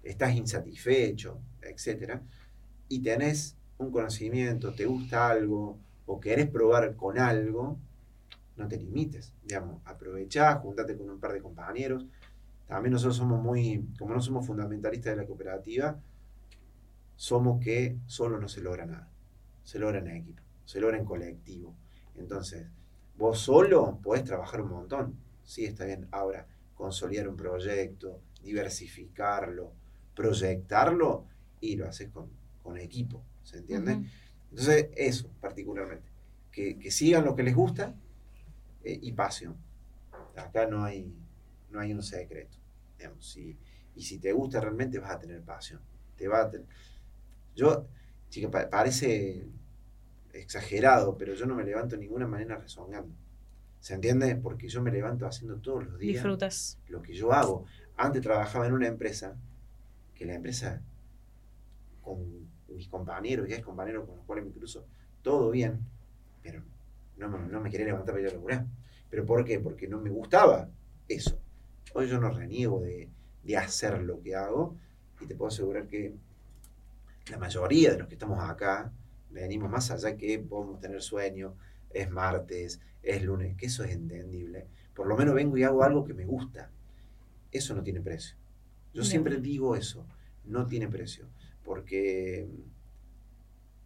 estás 0.02 0.34
insatisfecho, 0.34 1.40
etc. 1.60 2.20
Y 2.88 3.00
tenés 3.00 3.56
un 3.76 3.90
conocimiento, 3.90 4.72
te 4.72 4.86
gusta 4.86 5.28
algo 5.28 5.78
o 6.06 6.20
querés 6.20 6.48
probar 6.48 6.96
con 6.96 7.18
algo, 7.18 7.78
no 8.56 8.68
te 8.68 8.76
limites, 8.76 9.32
digamos, 9.42 9.80
aprovechá, 9.84 10.56
juntate 10.56 10.96
con 10.96 11.10
un 11.10 11.20
par 11.20 11.32
de 11.32 11.42
compañeros. 11.42 12.06
También 12.66 12.92
nosotros 12.92 13.16
somos 13.16 13.42
muy, 13.42 13.86
como 13.98 14.14
no 14.14 14.20
somos 14.20 14.46
fundamentalistas 14.46 15.12
de 15.12 15.22
la 15.22 15.26
cooperativa, 15.26 15.98
somos 17.16 17.62
que 17.62 17.98
solo 18.06 18.38
no 18.38 18.48
se 18.48 18.62
logra 18.62 18.86
nada. 18.86 19.08
Se 19.62 19.78
logra 19.78 19.98
en 20.00 20.08
equipo, 20.08 20.42
se 20.64 20.80
logra 20.80 20.98
en 20.98 21.04
colectivo. 21.04 21.74
Entonces, 22.16 22.66
vos 23.16 23.38
solo 23.38 23.98
podés 24.02 24.24
trabajar 24.24 24.60
un 24.62 24.70
montón. 24.70 25.16
Sí, 25.44 25.64
está 25.64 25.84
bien. 25.84 26.08
Ahora, 26.10 26.46
consolidar 26.74 27.28
un 27.28 27.36
proyecto, 27.36 28.20
diversificarlo, 28.42 29.72
proyectarlo 30.14 31.26
y 31.60 31.76
lo 31.76 31.86
haces 31.86 32.10
con, 32.10 32.28
con 32.62 32.76
equipo. 32.76 33.22
¿Se 33.44 33.58
entiende? 33.58 33.94
Ujú. 33.94 34.04
Entonces, 34.52 34.90
eso 34.96 35.28
particularmente. 35.40 36.10
Que, 36.50 36.78
que 36.78 36.90
sigan 36.90 37.24
lo 37.24 37.34
que 37.34 37.42
les 37.42 37.54
gusta 37.54 37.94
eh, 38.84 38.98
y 39.02 39.12
pasión. 39.12 39.56
Acá 40.36 40.66
no 40.66 40.84
hay, 40.84 41.12
no 41.70 41.80
hay 41.80 41.92
un 41.92 42.02
secreto. 42.02 42.58
digamos, 42.98 43.26
si- 43.26 43.56
y 43.96 44.02
si 44.02 44.18
te 44.18 44.32
gusta 44.32 44.60
realmente 44.60 44.98
vas 44.98 45.10
a 45.10 45.18
tener 45.18 45.42
pasión. 45.42 45.80
Te 46.16 46.28
va 46.28 46.42
a 46.42 46.50
ten- 46.50 46.66
Yo, 47.56 47.86
chica, 48.30 48.50
pa- 48.50 48.70
parece 48.70 49.46
exagerado, 50.32 51.16
pero 51.18 51.34
yo 51.34 51.46
no 51.46 51.54
me 51.54 51.64
levanto 51.64 51.96
de 51.96 52.02
ninguna 52.02 52.26
manera 52.26 52.56
rezongando. 52.56 53.14
¿Se 53.80 53.94
entiende? 53.94 54.36
Porque 54.36 54.68
yo 54.68 54.80
me 54.82 54.90
levanto 54.92 55.26
haciendo 55.26 55.56
todos 55.58 55.84
los 55.84 55.98
días 55.98 56.14
Disfrutas. 56.22 56.78
lo 56.88 57.02
que 57.02 57.14
yo 57.14 57.32
hago. 57.32 57.64
Antes 57.96 58.22
trabajaba 58.22 58.66
en 58.66 58.72
una 58.74 58.86
empresa, 58.86 59.36
que 60.14 60.24
la 60.24 60.34
empresa, 60.34 60.80
con 62.02 62.48
mis 62.72 62.88
compañeros 62.88 63.48
y 63.48 63.54
ex 63.54 63.64
compañeros 63.64 64.06
con 64.06 64.16
los 64.16 64.24
cuales 64.24 64.44
me 64.46 64.52
cruzo, 64.52 64.86
todo 65.22 65.50
bien, 65.50 65.80
pero 66.42 66.62
no, 67.16 67.28
me- 67.28 67.48
no 67.48 67.60
me 67.60 67.70
quería 67.70 67.86
levantar 67.86 68.14
para 68.14 68.22
ir 68.22 68.28
a 68.30 68.34
laburar. 68.34 68.66
¿Pero 69.10 69.26
por 69.26 69.44
qué? 69.44 69.60
Porque 69.60 69.86
no 69.88 70.00
me 70.00 70.10
gustaba 70.10 70.68
eso. 71.08 71.38
Hoy 71.94 72.08
yo 72.08 72.18
no 72.20 72.30
reniego 72.30 72.80
de, 72.80 73.10
de 73.42 73.56
hacer 73.56 74.00
lo 74.02 74.20
que 74.22 74.34
hago 74.34 74.76
y 75.20 75.26
te 75.26 75.34
puedo 75.34 75.48
asegurar 75.48 75.86
que 75.86 76.14
la 77.30 77.38
mayoría 77.38 77.92
de 77.92 77.98
los 77.98 78.08
que 78.08 78.14
estamos 78.14 78.38
acá 78.48 78.92
venimos 79.30 79.70
más 79.70 79.90
allá 79.90 80.16
que 80.16 80.38
podemos 80.38 80.80
tener 80.80 81.00
sueño, 81.02 81.54
es 81.90 82.10
martes, 82.10 82.80
es 83.02 83.22
lunes, 83.22 83.56
que 83.56 83.66
eso 83.66 83.84
es 83.84 83.92
entendible. 83.92 84.66
Por 84.94 85.06
lo 85.06 85.16
menos 85.16 85.34
vengo 85.34 85.56
y 85.56 85.62
hago 85.62 85.82
algo 85.82 86.04
que 86.04 86.14
me 86.14 86.24
gusta. 86.24 86.70
Eso 87.50 87.74
no 87.74 87.82
tiene 87.82 88.00
precio. 88.00 88.36
Yo 88.92 89.00
Bien. 89.02 89.10
siempre 89.10 89.36
digo 89.38 89.76
eso, 89.76 90.06
no 90.44 90.66
tiene 90.66 90.88
precio, 90.88 91.26
porque 91.64 92.48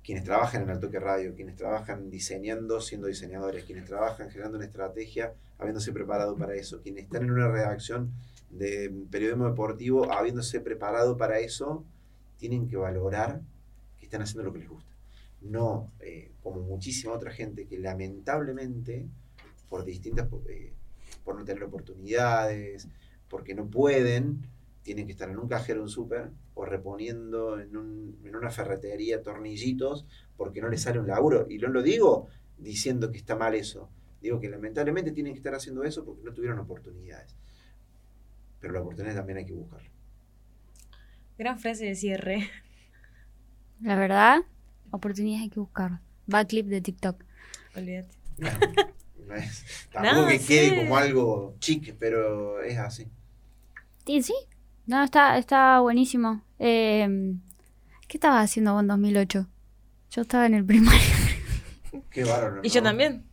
quienes 0.06 0.22
trabajan 0.22 0.62
en 0.62 0.70
Altoque 0.70 1.00
Radio, 1.00 1.34
quienes 1.34 1.56
trabajan 1.56 2.10
diseñando, 2.10 2.80
siendo 2.80 3.08
diseñadores, 3.08 3.64
quienes 3.64 3.86
trabajan 3.86 4.30
generando 4.30 4.56
una 4.56 4.66
estrategia, 4.66 5.34
habiéndose 5.58 5.92
preparado 5.92 6.36
para 6.36 6.54
eso, 6.54 6.80
quienes 6.80 7.04
están 7.04 7.24
en 7.24 7.32
una 7.32 7.48
redacción 7.48 8.12
de 8.50 8.92
periodismo 9.10 9.48
deportivo, 9.48 10.12
habiéndose 10.12 10.60
preparado 10.60 11.16
para 11.16 11.40
eso, 11.40 11.84
tienen 12.38 12.68
que 12.68 12.76
valorar 12.76 13.40
que 13.98 14.04
están 14.04 14.22
haciendo 14.22 14.44
lo 14.44 14.52
que 14.52 14.60
les 14.60 14.68
gusta. 14.68 14.92
No 15.40 15.90
eh, 15.98 16.30
como 16.40 16.60
muchísima 16.60 17.12
otra 17.12 17.32
gente 17.32 17.66
que 17.66 17.78
lamentablemente, 17.78 19.06
por 19.68 19.84
distintas, 19.84 20.28
eh, 20.48 20.72
por 21.24 21.36
no 21.36 21.44
tener 21.44 21.64
oportunidades, 21.64 22.86
porque 23.28 23.54
no 23.54 23.66
pueden, 23.66 24.46
tienen 24.82 25.06
que 25.06 25.12
estar 25.12 25.28
en 25.28 25.38
un 25.38 25.48
cajero, 25.48 25.82
un 25.82 25.88
súper, 25.88 26.30
o 26.56 26.64
reponiendo 26.64 27.60
en, 27.60 27.76
un, 27.76 28.18
en, 28.24 28.34
una 28.34 28.50
ferretería 28.50 29.22
tornillitos 29.22 30.06
porque 30.38 30.62
no 30.62 30.68
les 30.68 30.80
sale 30.80 30.98
un 30.98 31.06
laburo. 31.06 31.46
Y 31.50 31.58
no 31.58 31.68
lo 31.68 31.82
digo 31.82 32.28
diciendo 32.56 33.12
que 33.12 33.18
está 33.18 33.36
mal 33.36 33.54
eso. 33.54 33.90
Digo 34.22 34.40
que 34.40 34.48
lamentablemente 34.48 35.12
tienen 35.12 35.34
que 35.34 35.38
estar 35.38 35.54
haciendo 35.54 35.84
eso 35.84 36.02
porque 36.04 36.24
no 36.24 36.32
tuvieron 36.32 36.58
oportunidades. 36.58 37.36
Pero 38.58 38.72
la 38.72 38.80
oportunidad 38.80 39.14
también 39.14 39.36
hay 39.36 39.44
que 39.44 39.52
buscarla. 39.52 39.90
Gran 41.36 41.58
frase 41.58 41.84
de 41.84 41.94
cierre. 41.94 42.48
La 43.82 43.94
verdad, 43.96 44.40
oportunidades 44.90 45.42
hay 45.42 45.50
que 45.50 45.60
buscar. 45.60 46.00
Va 46.32 46.46
clip 46.46 46.68
de 46.68 46.80
TikTok. 46.80 47.22
Olvídate. 47.76 48.16
No, 48.38 49.34
es, 49.34 49.64
tampoco 49.92 50.22
No, 50.22 50.28
que 50.28 50.38
quede 50.38 50.76
como 50.76 50.96
algo 50.96 51.54
chique, 51.58 51.92
pero 51.92 52.62
es 52.62 52.78
así. 52.78 53.08
Sí, 54.06 54.22
sí. 54.22 54.34
No, 54.86 55.02
está, 55.02 55.36
está 55.38 55.80
buenísimo. 55.80 56.42
Eh, 56.58 57.34
¿Qué 58.08 58.16
estabas 58.16 58.44
haciendo 58.44 58.72
vos 58.72 58.82
en 58.82 58.88
2008? 58.88 59.46
Yo 60.10 60.22
estaba 60.22 60.46
en 60.46 60.54
el 60.54 60.64
primario. 60.64 61.00
Qué 62.10 62.24
bárbaro. 62.24 62.60
Y 62.62 62.68
yo 62.68 62.82
también. 62.82 63.24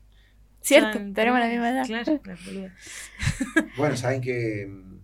¿Cierto? 0.61 0.97
Tenemos 1.13 1.39
la 1.39 1.47
misma 1.47 1.69
edad. 1.69 1.85
Claro, 1.85 2.21
claro. 2.21 2.39
Bueno, 3.77 3.97
saben 3.97 4.21
que 4.21 4.65
mm, 4.67 4.99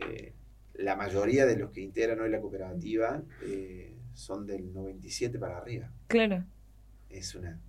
eh, 0.00 0.32
la 0.74 0.96
mayoría 0.96 1.46
de 1.46 1.56
los 1.56 1.70
que 1.70 1.80
integran 1.80 2.20
hoy 2.20 2.30
la 2.30 2.40
cooperativa 2.40 3.22
eh, 3.42 3.96
son 4.14 4.46
del 4.46 4.72
97 4.72 5.38
para 5.38 5.58
arriba. 5.58 5.92
Claro. 6.06 6.44
Es 7.08 7.34
una, 7.34 7.60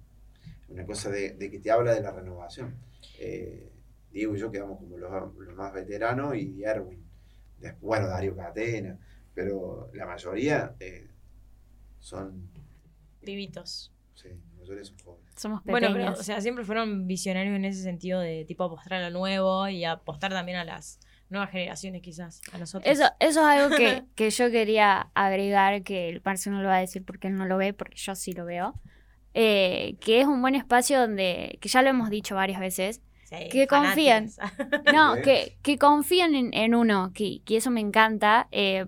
una 0.69 0.85
cosa 0.85 1.09
de, 1.09 1.31
de 1.33 1.51
que 1.51 1.59
te 1.59 1.69
habla 1.71 1.93
de 1.93 2.01
la 2.01 2.11
renovación. 2.11 2.75
Eh, 3.19 3.69
Diego 4.11 4.35
y 4.35 4.39
yo 4.39 4.49
quedamos 4.51 4.79
como 4.79 4.97
los, 4.97 5.11
los 5.37 5.55
más 5.55 5.73
veteranos 5.73 6.35
y 6.35 6.63
Erwin. 6.63 7.08
Después, 7.59 7.81
bueno, 7.81 8.07
Dario 8.07 8.35
Catena, 8.35 8.97
pero 9.33 9.89
la 9.93 10.05
mayoría 10.05 10.75
eh, 10.79 11.07
son, 11.99 12.49
Vivitos. 13.21 13.91
sí, 14.13 14.29
la 14.29 14.59
mayoría 14.59 14.83
son 14.85 14.97
jóvenes. 15.03 15.33
Somos 15.35 15.61
Bueno, 15.63 15.87
pequeños. 15.87 16.09
pero, 16.11 16.19
o 16.19 16.23
sea, 16.23 16.41
siempre 16.41 16.63
fueron 16.65 17.07
visionarios 17.07 17.55
en 17.55 17.65
ese 17.65 17.81
sentido 17.83 18.19
de 18.19 18.45
tipo 18.45 18.63
apostar 18.63 18.93
a 18.93 19.09
lo 19.09 19.17
nuevo 19.19 19.67
y 19.67 19.83
apostar 19.85 20.31
también 20.31 20.57
a 20.57 20.63
las 20.65 20.99
nuevas 21.29 21.51
generaciones 21.51 22.01
quizás, 22.01 22.41
a 22.51 22.57
nosotros. 22.57 22.91
Eso, 22.91 23.05
eso 23.19 23.39
es 23.41 23.45
algo 23.59 23.75
que, 23.75 24.03
que 24.15 24.29
yo 24.29 24.49
quería 24.51 25.11
agregar, 25.13 25.83
que 25.83 26.09
el 26.09 26.21
Marcio 26.23 26.51
no 26.51 26.61
lo 26.61 26.69
va 26.69 26.77
a 26.77 26.79
decir 26.79 27.03
porque 27.05 27.27
él 27.27 27.35
no 27.35 27.45
lo 27.45 27.57
ve, 27.57 27.73
porque 27.73 27.97
yo 27.97 28.15
sí 28.15 28.33
lo 28.33 28.45
veo. 28.45 28.73
Eh, 29.35 29.97
que 30.01 30.21
es 30.21 30.27
un 30.27 30.41
buen 30.41 30.55
espacio 30.55 30.99
donde, 30.99 31.57
que 31.61 31.69
ya 31.69 31.81
lo 31.83 31.89
hemos 31.89 32.09
dicho 32.09 32.35
varias 32.35 32.59
veces, 32.59 33.01
Sí, 33.29 33.47
que 33.51 33.67
confían. 33.67 34.29
no, 34.93 35.21
que, 35.21 35.57
que 35.61 35.77
confían 35.77 36.33
en, 36.33 36.51
en 36.53 36.73
uno, 36.73 37.11
que, 37.13 37.43
que 37.43 37.57
eso 37.57 37.69
me 37.69 37.79
encanta, 37.79 38.47
eh, 38.51 38.87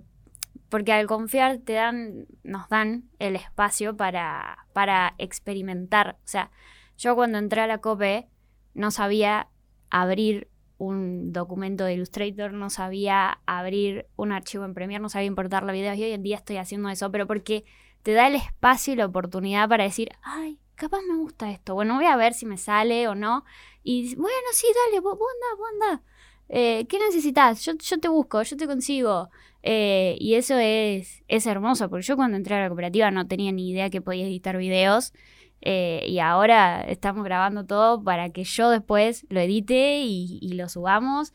porque 0.70 0.94
al 0.94 1.06
confiar 1.06 1.60
te 1.60 1.74
dan, 1.74 2.26
nos 2.44 2.68
dan 2.70 3.04
el 3.20 3.36
espacio 3.36 3.96
para, 3.96 4.66
para 4.74 5.14
experimentar. 5.20 6.18
O 6.24 6.28
sea, 6.28 6.50
yo 6.98 7.16
cuando 7.16 7.38
entré 7.38 7.62
a 7.62 7.68
la 7.68 7.78
COPE 7.80 8.30
no 8.74 8.90
sabía 8.90 9.50
abrir 9.92 10.50
un 10.80 11.32
documento 11.34 11.84
de 11.84 11.94
Illustrator, 11.94 12.54
no 12.54 12.72
sabía 12.72 13.42
abrir 13.46 14.08
un 14.16 14.32
archivo 14.32 14.66
en 14.66 14.74
Premiere, 14.74 15.04
no 15.04 15.10
sabía 15.10 15.28
importar 15.28 15.62
los 15.62 15.74
videos 15.74 15.98
y 15.98 16.04
hoy 16.04 16.14
en 16.14 16.24
día 16.24 16.38
estoy 16.38 16.58
haciendo 16.58 16.90
eso, 16.90 17.12
pero 17.12 17.28
porque 17.28 17.64
te 18.02 18.14
da 18.14 18.26
el 18.26 18.34
espacio 18.34 18.94
y 18.94 18.96
la 18.96 19.06
oportunidad 19.06 19.70
para 19.70 19.84
decir, 19.84 20.10
ay, 20.24 20.58
capaz 20.74 21.02
me 21.08 21.16
gusta 21.18 21.52
esto, 21.52 21.76
bueno, 21.76 21.96
voy 21.96 22.06
a 22.06 22.16
ver 22.16 22.34
si 22.34 22.48
me 22.48 22.58
sale 22.58 23.08
o 23.08 23.14
no. 23.14 23.44
Y 23.84 24.16
bueno, 24.16 24.36
sí, 24.54 24.68
dale, 24.88 25.00
vos, 25.02 25.18
vos 25.18 25.28
andá, 25.34 25.58
vos 25.58 25.68
andá. 25.98 26.04
Eh, 26.50 26.86
¿Qué 26.88 27.00
necesitas? 27.00 27.64
Yo, 27.66 27.74
yo 27.78 27.98
te 28.00 28.08
busco, 28.10 28.42
yo 28.44 28.58
te 28.58 28.68
consigo. 28.68 29.30
Eh, 29.64 30.16
y 30.20 30.36
eso 30.36 30.58
es, 30.58 31.24
es 31.28 31.46
hermoso, 31.46 31.90
porque 31.90 32.06
yo 32.06 32.16
cuando 32.16 32.38
entré 32.38 32.56
a 32.56 32.62
la 32.62 32.68
cooperativa 32.68 33.12
no 33.12 33.28
tenía 33.28 33.52
ni 33.52 33.70
idea 33.70 33.90
que 33.90 34.02
podía 34.02 34.26
editar 34.26 34.58
videos. 34.58 35.14
eh, 35.62 36.04
y 36.08 36.18
ahora 36.20 36.82
estamos 36.82 37.24
grabando 37.24 37.66
todo 37.66 38.04
para 38.04 38.32
que 38.32 38.44
yo 38.44 38.70
después 38.72 39.26
lo 39.30 39.40
edite 39.40 40.02
y, 40.02 40.40
y 40.42 40.54
lo 40.54 40.68
subamos. 40.70 41.34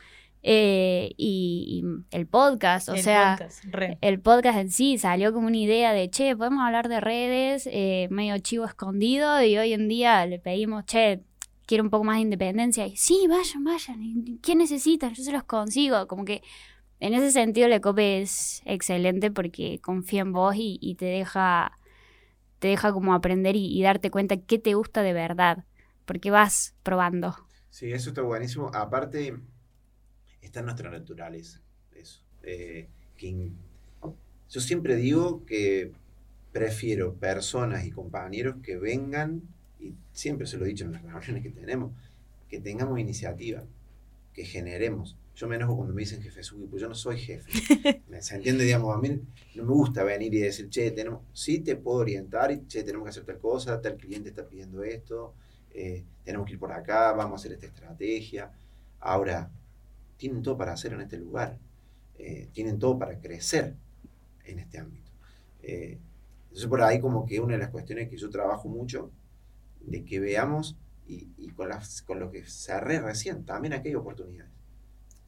Eh, 0.49 1.13
y, 1.17 1.83
y 1.83 2.17
el 2.17 2.27
podcast, 2.29 2.89
o 2.89 2.95
El 2.95 3.01
sea, 3.03 3.37
podcast, 3.39 3.65
el 4.01 4.21
podcast 4.21 4.59
en 4.59 4.71
sí 4.71 4.97
salió 4.99 5.33
como 5.33 5.49
una 5.49 5.57
idea 5.57 5.93
de, 5.93 6.09
che, 6.09 6.37
podemos 6.37 6.65
hablar 6.65 6.89
de 6.89 7.01
redes, 7.01 7.69
eh, 7.73 8.07
medio 8.11 8.39
chivo 8.39 8.65
escondido, 8.65 9.43
y 9.43 9.57
hoy 9.59 9.73
en 9.73 9.89
día 9.89 10.25
le 10.27 10.39
pedimos, 10.39 10.85
che, 10.87 11.23
quiero 11.67 11.85
un 11.85 11.91
poco 11.91 12.05
más 12.05 12.17
de 12.17 12.23
independencia, 12.23 12.87
y 12.87 12.97
sí, 12.97 13.27
vayan, 13.29 13.65
vayan, 13.65 14.03
¿y 14.03 14.39
¿qué 14.39 14.55
necesitan? 14.55 15.15
Yo 15.15 15.23
se 15.23 15.33
los 15.33 15.45
consigo, 15.45 16.07
como 16.07 16.25
que 16.25 16.43
en 17.01 17.13
ese 17.13 17.31
sentido 17.31 17.69
la 17.69 17.81
COPE 17.81 18.23
es 18.23 18.63
excelente 18.65 19.31
porque 19.31 19.81
confía 19.83 20.23
en 20.23 20.33
vos 20.33 20.55
y, 20.57 20.95
te 20.99 21.05
deja 21.05 21.79
te 22.59 22.69
deja 22.69 22.93
como 22.93 23.13
aprender 23.13 23.55
y, 23.57 23.83
darte 23.83 24.11
cuenta 24.11 24.39
qué 24.39 24.59
te 24.59 24.75
gusta 24.75 25.03
de 25.03 25.13
verdad, 25.13 25.65
porque 26.07 26.31
vas 26.31 26.75
probando. 26.83 27.37
Sí, 27.69 27.93
eso 27.93 28.09
está 28.11 28.23
buenísimo. 28.23 28.71
Aparte, 28.73 29.37
está 30.41 30.61
en 30.61 30.67
nuestra 30.67 30.91
naturaleza. 30.91 31.61
Eso. 31.93 32.23
Eh, 32.43 32.89
que 33.19 33.51
yo 34.49 34.61
siempre 34.61 34.97
digo 34.97 35.45
que 35.45 35.93
prefiero 36.53 37.15
personas 37.15 37.85
y 37.85 37.91
compañeros 37.91 38.57
que 38.63 38.79
vengan, 38.79 39.43
y 39.81 39.95
siempre 40.13 40.47
se 40.47 40.57
lo 40.59 40.65
he 40.65 40.69
dicho 40.69 40.85
en 40.85 40.93
las 40.93 41.03
reuniones 41.03 41.43
que 41.43 41.51
tenemos, 41.51 41.93
que 42.49 42.61
tengamos 42.61 42.99
iniciativa, 42.99 43.65
que 44.33 44.45
generemos. 44.45 45.17
Yo 45.35 45.49
me 45.49 45.57
enojo 45.57 45.77
cuando 45.77 45.95
me 45.95 46.01
dicen 46.03 46.23
jefe 46.23 46.43
suyo, 46.43 46.67
pues 46.71 46.83
yo 46.83 46.89
no 46.89 46.95
soy 46.95 47.19
jefe. 47.19 48.03
¿Me- 48.09 48.23
¿Se 48.23 48.37
entiende? 48.37 48.65
Digamos, 48.65 48.95
a 48.97 49.01
mí 49.01 49.21
no 49.55 49.65
me 49.65 49.73
gusta 49.73 50.03
venir 50.05 50.33
y 50.35 50.41
decir, 50.41 50.69
che, 50.71 50.91
tenemos, 50.93 51.23
sí 51.33 51.61
te 51.61 51.77
puedo 51.77 51.99
orientar, 51.99 52.51
y 52.53 52.67
che, 52.67 52.83
tenemos 52.85 53.05
que 53.07 53.11
hacer 53.11 53.25
tal 53.25 53.39
cosa, 53.39 53.81
tal 53.81 53.97
cliente 53.97 54.31
está 54.31 54.47
pidiendo 54.49 54.83
esto, 54.83 55.35
eh, 55.73 56.05
tenemos 56.25 56.47
que 56.47 56.55
ir 56.55 56.59
por 56.59 56.73
acá, 56.73 57.13
vamos 57.13 57.35
a 57.35 57.37
hacer 57.43 57.53
esta 57.53 57.67
estrategia. 57.67 58.51
Ahora, 59.01 59.51
tienen 60.17 60.43
todo 60.43 60.57
para 60.57 60.73
hacer 60.73 60.93
en 60.95 61.03
este 61.03 61.19
lugar, 61.19 61.59
eh, 62.19 62.49
tienen 62.53 62.79
todo 62.79 62.99
para 62.99 63.19
crecer 63.21 63.75
en 64.45 64.59
este 64.59 64.79
ámbito. 64.79 65.11
Eh, 65.63 65.99
entonces, 66.45 66.69
por 66.69 66.83
ahí 66.83 67.01
como 67.01 67.27
que 67.27 67.41
una 67.41 67.55
de 67.55 67.61
las 67.61 67.71
cuestiones 67.71 68.09
que 68.09 68.17
yo 68.17 68.31
trabajo 68.31 68.69
mucho, 68.69 69.11
de 69.87 70.05
que 70.05 70.21
veamos, 70.21 70.77
y, 71.07 71.29
y 71.39 71.51
con, 71.51 71.69
las, 71.69 72.03
con 72.03 72.19
lo 72.19 72.31
que 72.31 72.45
cerré 72.45 73.01
recién, 73.01 73.45
también 73.45 73.73
aquí 73.73 73.89
hay 73.89 73.95
oportunidades. 73.95 74.53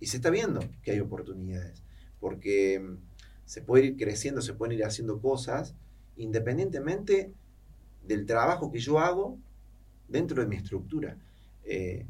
Y 0.00 0.06
se 0.06 0.16
está 0.16 0.30
viendo 0.30 0.60
que 0.82 0.92
hay 0.92 1.00
oportunidades, 1.00 1.82
porque 2.20 2.80
mm, 2.80 2.96
se 3.44 3.62
puede 3.62 3.86
ir 3.86 3.96
creciendo, 3.96 4.42
se 4.42 4.54
pueden 4.54 4.78
ir 4.78 4.84
haciendo 4.84 5.20
cosas, 5.20 5.74
independientemente 6.16 7.32
del 8.04 8.26
trabajo 8.26 8.70
que 8.70 8.78
yo 8.78 8.98
hago 8.98 9.38
dentro 10.08 10.42
de 10.42 10.48
mi 10.48 10.56
estructura. 10.56 11.16
Eh, 11.64 12.06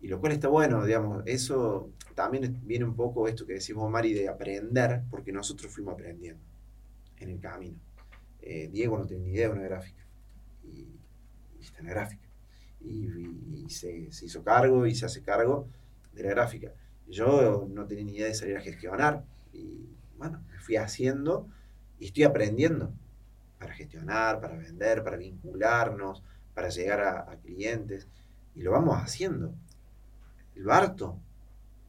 y 0.00 0.08
lo 0.08 0.20
cual 0.20 0.32
está 0.32 0.48
bueno, 0.48 0.84
digamos, 0.84 1.22
eso 1.26 1.90
también 2.14 2.60
viene 2.64 2.84
un 2.84 2.96
poco 2.96 3.28
esto 3.28 3.46
que 3.46 3.54
decimos, 3.54 3.88
Mari, 3.90 4.14
de 4.14 4.28
aprender, 4.28 5.02
porque 5.10 5.32
nosotros 5.32 5.72
fuimos 5.72 5.94
aprendiendo 5.94 6.42
en 7.18 7.30
el 7.30 7.38
camino. 7.38 7.78
Eh, 8.40 8.68
Diego 8.72 8.98
no 8.98 9.06
tiene 9.06 9.24
ni 9.24 9.30
idea 9.30 9.48
de 9.48 9.54
una 9.54 9.62
gráfica, 9.62 10.04
la 11.82 11.90
gráfica. 11.90 12.26
Y, 12.80 13.68
se, 13.68 14.12
se 14.12 14.26
hizo 14.26 14.42
cargo 14.42 14.86
y 14.86 14.94
se 14.94 15.06
hace 15.06 15.22
cargo 15.22 15.68
de 16.12 16.24
la 16.24 16.30
gráfica. 16.30 16.72
Yo 17.08 17.68
no 17.70 17.86
tenía 17.86 18.04
ni 18.04 18.16
idea 18.16 18.26
de 18.26 18.34
salir 18.34 18.56
a 18.56 18.60
gestionar, 18.60 19.24
y 19.52 19.88
bueno, 20.18 20.42
me 20.50 20.58
fui 20.58 20.76
haciendo 20.76 21.46
y 21.98 22.06
estoy 22.06 22.24
aprendiendo 22.24 22.92
para 23.58 23.74
gestionar, 23.74 24.40
para 24.40 24.56
vender, 24.56 25.04
para 25.04 25.16
vincularnos, 25.16 26.22
para 26.54 26.68
llegar 26.68 27.00
a, 27.00 27.36
clientes, 27.36 28.08
y 28.54 28.62
lo 28.62 28.72
vamos 28.72 28.96
haciendo. 28.98 29.54
El 30.56 30.64
Barto, 30.64 31.18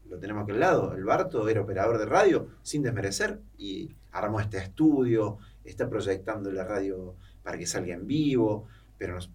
lo 0.10 0.20
tenemos 0.20 0.44
aquí 0.44 0.52
al 0.52 0.60
lado, 0.60 0.94
el 0.94 1.04
Barto 1.04 1.50
era 1.50 1.62
operador 1.62 1.98
de 1.98 2.06
radio 2.06 2.48
sin 2.62 2.84
desmerecer 2.84 3.40
y 3.58 3.96
armó 4.12 4.40
este 4.40 4.58
estudio, 4.60 5.40
está 5.64 5.90
proyectando 5.90 6.52
la 6.52 6.64
radio 6.64 7.16
para 7.42 7.58
que 7.58 7.66
salga 7.66 7.94
en 7.94 8.06
vivo, 8.06 8.68
pero 8.98 9.16
nos- 9.16 9.32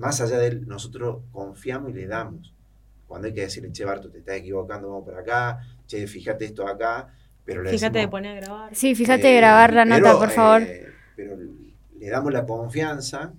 más 0.00 0.20
allá 0.20 0.38
de 0.38 0.46
él, 0.48 0.66
nosotros 0.66 1.22
confiamos 1.30 1.90
y 1.90 1.94
le 1.94 2.06
damos. 2.06 2.54
Cuando 3.06 3.26
hay 3.28 3.34
que 3.34 3.42
decirle, 3.42 3.72
che, 3.72 3.84
Barto, 3.84 4.10
te 4.10 4.18
estás 4.18 4.36
equivocando, 4.36 4.88
vamos 4.88 5.04
por 5.04 5.14
acá, 5.18 5.60
che, 5.86 6.06
fíjate 6.06 6.46
esto 6.46 6.66
acá, 6.66 7.12
pero 7.44 7.62
le 7.62 7.70
Fíjate 7.70 7.98
de 7.98 7.98
decimos, 7.98 8.10
poner 8.10 8.36
a 8.36 8.40
grabar. 8.40 8.74
Sí, 8.74 8.94
fíjate 8.94 9.26
de 9.28 9.36
eh, 9.36 9.36
grabar 9.36 9.72
la 9.74 9.84
nota, 9.84 10.02
pero, 10.02 10.18
por 10.18 10.30
favor. 10.30 10.62
eh, 10.62 10.86
pero 11.16 11.36
le 11.98 12.08
damos 12.08 12.32
la 12.32 12.46
confianza 12.46 13.32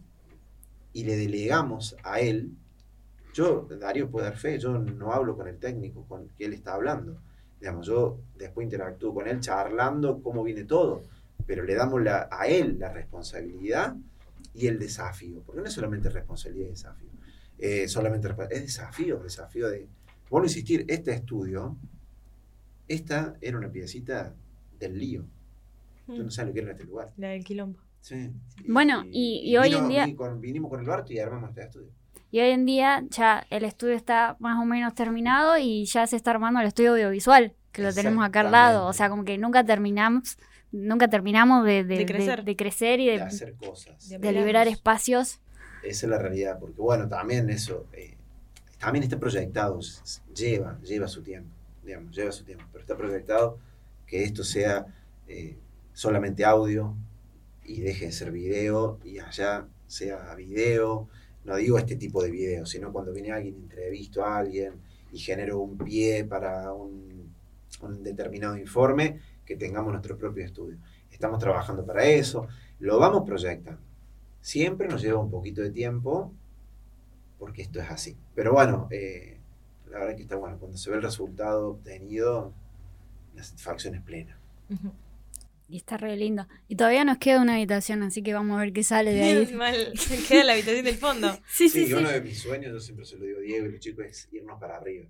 y 0.94 1.04
le 1.04 1.16
delegamos 1.16 1.96
a 2.04 2.20
él. 2.20 2.52
Yo, 3.34 3.68
Darío 3.80 4.10
puede 4.10 4.26
dar 4.28 4.38
fe, 4.38 4.60
yo 4.60 4.78
no 4.78 5.14
hablo 5.14 5.36
con 5.38 5.48
el 5.48 5.58
técnico 5.58 6.06
con 6.08 6.28
que 6.38 6.46
él 6.46 6.54
está 6.54 6.74
hablando. 6.74 7.18
Digamos, 7.60 7.88
yo 7.88 8.20
después 8.38 8.66
interactúo 8.66 9.14
con 9.14 9.28
él 9.28 9.40
charlando 9.40 10.22
cómo 10.22 10.44
viene 10.44 10.66
todo, 10.66 11.04
pero 11.46 11.64
le 11.64 11.76
damos 11.76 12.02
la- 12.02 12.28
a 12.30 12.48
él 12.48 12.78
la 12.80 12.90
responsabilidad 12.92 13.96
y 14.54 14.68
el 14.68 14.78
desafío, 14.80 15.42
porque 15.46 15.62
no 15.62 15.68
es 15.68 15.74
solamente 15.74 16.10
responsabilidad 16.10 16.68
y 16.68 16.72
desafío, 16.72 17.10
eh, 17.58 17.88
solamente 17.88 18.28
es 18.52 18.62
desafío, 18.62 19.20
desafío 19.20 19.70
de, 19.70 19.88
vuelvo 20.30 20.46
a 20.46 20.50
insistir, 20.50 20.86
este 20.88 21.14
estudio, 21.14 21.78
esta 22.88 23.36
era 23.42 23.58
una 23.58 23.70
piecita 23.72 24.34
del 24.80 24.98
lío, 24.98 25.26
yo 26.08 26.24
no 26.24 26.32
sé 26.32 26.46
lo 26.46 26.52
que 26.52 26.60
era 26.60 26.72
en 26.72 26.76
este 26.78 26.84
lugar. 26.88 27.14
La 27.18 27.30
del 27.30 27.44
quilombo. 27.44 27.80
Sí. 28.02 28.32
Bueno, 28.68 29.04
y- 29.10 29.42
y 29.46 29.56
hoy 29.58 29.74
en 29.74 29.88
día- 29.88 30.16
con- 30.16 30.42
vinimos 30.42 30.70
con 30.70 30.80
el 30.82 30.86
Barto 30.88 31.14
y 31.14 31.20
armamos 31.20 31.50
este 31.52 31.64
estudio. 31.64 31.90
Y 32.32 32.40
hoy 32.40 32.50
en 32.50 32.66
día 32.66 33.04
ya 33.10 33.46
el 33.50 33.64
estudio 33.64 33.94
está 33.94 34.36
más 34.40 34.60
o 34.62 34.66
menos 34.66 34.96
terminado 34.96 35.58
y 35.58 35.86
ya 35.86 36.08
se 36.08 36.16
está 36.16 36.32
armando 36.32 36.60
el 36.62 36.68
estudio 36.68 36.92
audiovisual, 36.94 37.54
que 37.72 37.82
lo 37.84 37.94
tenemos 37.94 38.26
acá 38.26 38.40
al 38.42 38.52
lado. 38.52 38.88
O 38.88 38.94
sea, 38.94 39.10
como 39.10 39.24
que 39.24 39.38
nunca 39.38 39.64
terminamos, 39.64 40.38
nunca 40.72 41.08
terminamos 41.10 41.66
de, 41.66 41.84
de- 41.84 41.98
De 41.98 42.06
crecer. 42.06 42.40
de- 42.40 42.44
de 42.52 42.56
crecer 42.56 43.00
y 43.00 43.08
De 43.08 43.12
de, 43.18 43.22
hacer 43.22 43.54
cosas. 43.56 44.10
De 44.10 44.18
de 44.20 44.32
liberar 44.32 44.68
espacios. 44.68 45.40
Esa 45.84 46.06
es 46.06 46.10
la 46.10 46.18
realidad, 46.20 46.60
porque 46.60 46.80
bueno, 46.82 47.08
también 47.08 47.50
eso, 47.50 47.88
eh, 47.94 48.16
también 48.80 49.04
está 49.04 49.20
proyectado, 49.20 49.80
lleva, 50.36 50.80
lleva 50.82 51.08
su 51.08 51.24
tiempo, 51.24 51.50
digamos, 51.84 52.16
lleva 52.16 52.32
su 52.32 52.44
tiempo, 52.44 52.66
pero 52.72 52.82
está 52.82 52.96
proyectado 52.96 53.58
que 54.06 54.24
esto 54.24 54.44
sea 54.44 54.86
eh, 55.28 55.58
solamente 55.94 56.46
audio 56.46 56.96
y 57.66 57.82
deje 57.82 58.06
de 58.08 58.12
ser 58.12 58.32
video 58.32 59.00
y 59.04 59.20
allá 59.20 59.66
sea 59.88 60.34
video, 60.36 61.08
no 61.46 61.56
digo 61.56 61.78
este 61.80 61.96
tipo 61.96 62.22
de 62.24 62.30
video, 62.32 62.66
sino 62.66 62.92
cuando 62.92 63.12
viene 63.12 63.32
alguien, 63.32 63.56
entrevisto 63.56 64.24
a 64.24 64.38
alguien 64.38 64.74
y 65.12 65.18
genero 65.20 65.60
un 65.60 65.78
pie 65.78 66.24
para 66.26 66.72
un, 66.74 67.34
un 67.82 68.04
determinado 68.04 68.56
informe, 68.58 69.20
que 69.46 69.56
tengamos 69.56 69.92
nuestro 69.92 70.18
propio 70.18 70.46
estudio. 70.46 70.78
Estamos 71.12 71.40
trabajando 71.40 71.86
para 71.86 72.06
eso, 72.06 72.48
lo 72.80 73.00
vamos 73.00 73.24
proyectando. 73.26 73.82
Siempre 74.40 74.88
nos 74.88 75.02
lleva 75.02 75.20
un 75.20 75.30
poquito 75.30 75.62
de 75.62 75.70
tiempo, 75.72 76.34
porque 77.38 77.62
esto 77.62 77.80
es 77.80 77.90
así. 77.90 78.18
Pero 78.34 78.54
bueno, 78.54 78.88
eh, 78.92 79.40
la 79.90 80.00
verdad 80.00 80.16
que 80.16 80.24
está 80.24 80.36
bueno. 80.36 80.58
Cuando 80.58 80.78
se 80.78 80.90
ve 80.90 80.96
el 80.98 81.04
resultado 81.04 81.70
obtenido, 81.70 82.54
la 83.36 83.44
satisfacción 83.44 83.96
es 83.96 84.02
plena. 84.02 84.38
Y 85.68 85.78
está 85.78 85.98
re 85.98 86.16
lindo. 86.18 86.48
Y 86.68 86.76
todavía 86.76 87.06
nos 87.06 87.18
queda 87.18 87.42
una 87.42 87.56
habitación, 87.56 88.04
así 88.04 88.22
que 88.24 88.34
vamos 88.34 88.58
a 88.58 88.62
ver 88.62 88.74
qué 88.74 88.84
sale 88.84 89.14
de 89.14 89.22
ahí. 89.24 89.54
Mal. 89.54 89.94
Queda 90.28 90.44
la 90.44 90.54
habitación 90.54 90.86
del 90.86 90.96
fondo. 90.98 91.32
Sí, 91.48 91.70
Sí, 91.70 91.82
sí, 91.82 91.88
sí. 91.88 91.94
uno 91.94 92.10
de 92.10 92.22
mis 92.22 92.42
sueños, 92.42 92.74
yo 92.74 92.80
siempre 92.80 93.06
se 93.06 93.18
lo 93.18 93.26
digo 93.26 93.40
a 93.40 93.42
Diego 93.42 93.68
y 93.68 93.72
los 93.72 93.80
chicos, 93.80 94.06
es 94.06 94.30
irnos 94.32 94.60
para 94.60 94.78
arriba. 94.78 95.06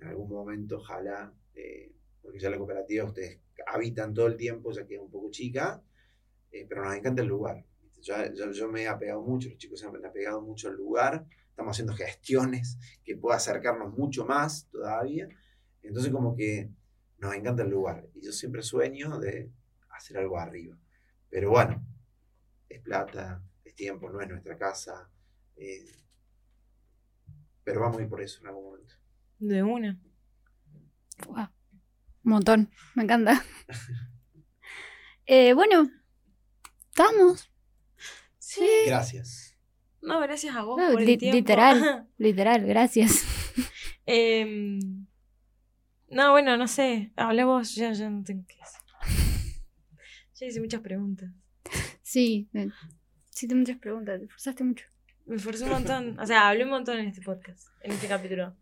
En 0.00 0.08
algún 0.08 0.28
momento, 0.30 0.78
ojalá, 0.78 1.32
eh, 1.54 1.92
porque 2.22 2.38
ya 2.38 2.50
la 2.50 2.58
cooperativa 2.58 3.04
ustedes 3.04 3.40
habitan 3.66 4.14
todo 4.14 4.26
el 4.26 4.36
tiempo, 4.36 4.72
ya 4.72 4.86
queda 4.86 5.02
un 5.02 5.10
poco 5.10 5.30
chica, 5.30 5.82
eh, 6.50 6.66
pero 6.68 6.84
nos 6.84 6.94
encanta 6.94 7.22
el 7.22 7.28
lugar. 7.28 7.64
Yo, 8.00 8.14
yo- 8.34 8.50
yo 8.52 8.68
me 8.68 8.82
he 8.82 8.88
apegado 8.88 9.22
mucho, 9.22 9.48
los 9.48 9.58
chicos 9.58 9.80
se 9.80 9.86
han 9.86 10.04
apegado 10.04 10.40
mucho 10.42 10.68
al 10.68 10.76
lugar, 10.76 11.26
estamos 11.48 11.72
haciendo 11.76 11.94
gestiones 11.94 12.78
que 13.04 13.16
pueda 13.16 13.36
acercarnos 13.36 13.96
mucho 13.96 14.24
más 14.24 14.68
todavía. 14.70 15.28
Entonces 15.82 16.12
como 16.12 16.34
que 16.36 16.70
nos 17.18 17.34
encanta 17.34 17.62
el 17.62 17.70
lugar. 17.70 18.08
Y 18.14 18.24
yo 18.24 18.32
siempre 18.32 18.62
sueño 18.62 19.18
de 19.18 19.50
hacer 19.90 20.18
algo 20.18 20.38
arriba. 20.38 20.76
Pero 21.30 21.50
bueno, 21.50 21.84
es 22.68 22.80
plata, 22.80 23.42
es 23.64 23.74
tiempo, 23.74 24.10
no 24.10 24.20
es 24.20 24.28
nuestra 24.28 24.56
casa. 24.56 25.08
eh, 25.56 25.86
pero 27.64 27.80
vamos 27.80 27.98
a 27.98 28.02
ir 28.02 28.08
por 28.08 28.20
eso 28.20 28.40
en 28.40 28.48
algún 28.48 28.64
momento. 28.64 28.94
De 29.38 29.62
una. 29.62 30.00
Un 32.24 32.32
montón, 32.32 32.70
me 32.94 33.02
encanta. 33.04 33.44
Eh, 35.26 35.52
bueno, 35.54 35.90
estamos. 36.90 37.50
Sí. 38.38 38.66
Gracias. 38.86 39.56
No, 40.00 40.20
gracias 40.20 40.54
a 40.56 40.62
vos 40.62 40.78
No, 40.80 40.90
por 40.92 41.00
el 41.00 41.06
li- 41.06 41.16
tiempo. 41.16 41.36
literal. 41.36 42.08
Literal, 42.18 42.66
gracias. 42.66 43.24
Em, 44.04 45.06
no, 46.08 46.32
bueno, 46.32 46.56
no 46.56 46.66
sé. 46.66 47.12
Habla 47.16 47.44
vos, 47.44 47.74
ya, 47.76 47.92
ya 47.92 48.10
no 48.10 48.22
tengo 48.24 48.44
qué 48.48 48.56
decir. 48.56 48.80
Ya 50.34 50.46
hice 50.46 50.60
muchas 50.60 50.80
preguntas. 50.80 51.30
Sí, 52.02 52.50
eh, 52.54 52.68
sí, 53.30 53.46
te 53.46 53.54
muchas 53.54 53.78
preguntas, 53.78 54.18
te 54.18 54.24
esforzaste 54.26 54.64
mucho. 54.64 54.86
Me 55.24 55.36
esforcé 55.36 55.64
un 55.64 55.70
montón. 55.70 56.18
O 56.18 56.26
sea, 56.26 56.48
hablé 56.48 56.64
un 56.64 56.70
montón 56.70 56.98
en 56.98 57.06
este 57.06 57.22
podcast, 57.22 57.68
en 57.82 57.92
este 57.92 58.08
capítulo. 58.08 58.56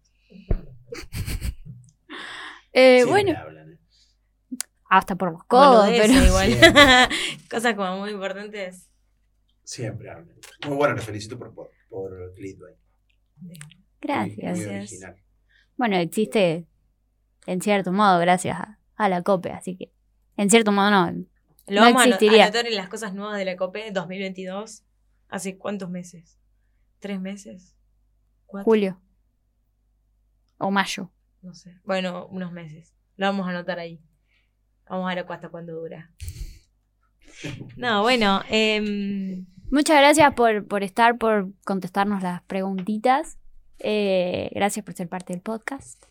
Eh, 2.73 3.05
bueno, 3.05 3.37
hablan, 3.39 3.73
¿eh? 3.73 3.79
hasta 4.89 5.17
por 5.17 5.33
los 5.33 5.45
codos, 5.45 5.89
pero. 5.89 6.13
igual. 6.25 6.51
Cosas 7.51 7.75
como 7.75 7.99
muy 7.99 8.11
importantes. 8.11 8.89
Siempre 9.65 10.11
hablan. 10.11 10.35
Muy 10.67 10.77
bueno, 10.77 10.95
les 10.95 11.05
felicito 11.05 11.39
por, 11.39 11.55
por, 11.55 11.71
por. 11.89 12.11
Muy- 12.11 13.59
Gracias. 14.01 14.37
Muy, 14.37 14.65
Gracias. 14.65 14.69
original. 14.69 15.17
Bueno, 15.77 15.97
existe 15.97 16.67
en 17.47 17.61
cierto 17.61 17.93
modo 17.93 18.19
gracias 18.19 18.59
a, 18.59 18.79
a 18.97 19.09
la 19.09 19.23
COPE, 19.23 19.51
así 19.53 19.77
que 19.77 19.93
en 20.37 20.51
cierto 20.51 20.73
modo 20.73 20.91
no. 20.91 21.07
Lo 21.67 21.77
No 21.77 21.81
vamos 21.83 22.05
existiría. 22.07 22.43
a 22.43 22.47
anotar 22.47 22.67
en 22.67 22.75
las 22.77 22.89
cosas 22.89 23.15
nuevas 23.15 23.39
de 23.39 23.45
la 23.45 23.57
COPE 23.57 23.91
2022. 23.93 24.83
¿Hace 25.29 25.57
cuántos 25.57 25.89
meses? 25.89 26.39
¿Tres 26.99 27.21
meses? 27.21 27.77
¿Cuatro? 28.47 28.65
Julio. 28.65 29.01
O 30.59 30.71
mayo. 30.71 31.11
No 31.43 31.55
sé. 31.55 31.75
Bueno, 31.85 32.27
unos 32.27 32.53
meses. 32.53 32.95
Lo 33.17 33.27
vamos 33.27 33.47
a 33.47 33.51
anotar 33.51 33.79
ahí. 33.79 34.01
Vamos 34.89 35.11
a 35.11 35.15
ver 35.15 35.25
hasta 35.29 35.49
cuándo 35.49 35.75
dura. 35.75 36.11
No, 37.77 38.03
bueno. 38.03 38.43
em, 38.51 39.47
Muchas 39.71 39.99
gracias 39.99 40.35
por, 40.35 40.67
por 40.67 40.83
estar, 40.83 41.17
por 41.17 41.53
contestarnos 41.65 42.23
las 42.23 42.43
preguntitas. 42.43 43.39
Eh, 43.79 44.51
gracias 44.55 44.85
por 44.85 44.95
ser 44.95 45.09
parte 45.09 45.33
del 45.33 45.41
podcast. 45.43 46.03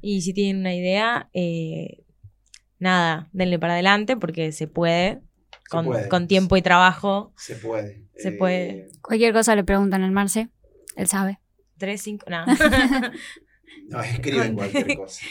y 0.00 0.20
si 0.20 0.32
tienen 0.32 0.60
una 0.60 0.74
idea, 0.74 1.28
eh, 1.32 2.04
nada, 2.78 3.28
denle 3.32 3.58
para 3.58 3.72
adelante 3.72 4.16
porque 4.16 4.52
se 4.52 4.68
puede. 4.68 5.20
Se 5.50 5.70
Con, 5.70 5.86
puede. 5.86 6.08
con 6.08 6.28
tiempo 6.28 6.56
y 6.56 6.62
trabajo. 6.62 7.32
Se 7.36 7.56
puede. 7.56 8.04
Se 8.16 8.28
Eh, 8.28 8.32
puede. 8.32 8.88
Cualquier 9.02 9.32
cosa 9.32 9.56
le 9.56 9.64
preguntan 9.64 10.02
al 10.04 10.12
Marce, 10.12 10.50
él 10.94 11.08
sabe. 11.08 11.40
Tres, 11.78 12.02
cinco, 12.02 12.26
no. 12.30 12.44
No, 13.88 14.00
escriben 14.02 14.54
cualquier 14.54 14.94
cosa. 14.96 15.24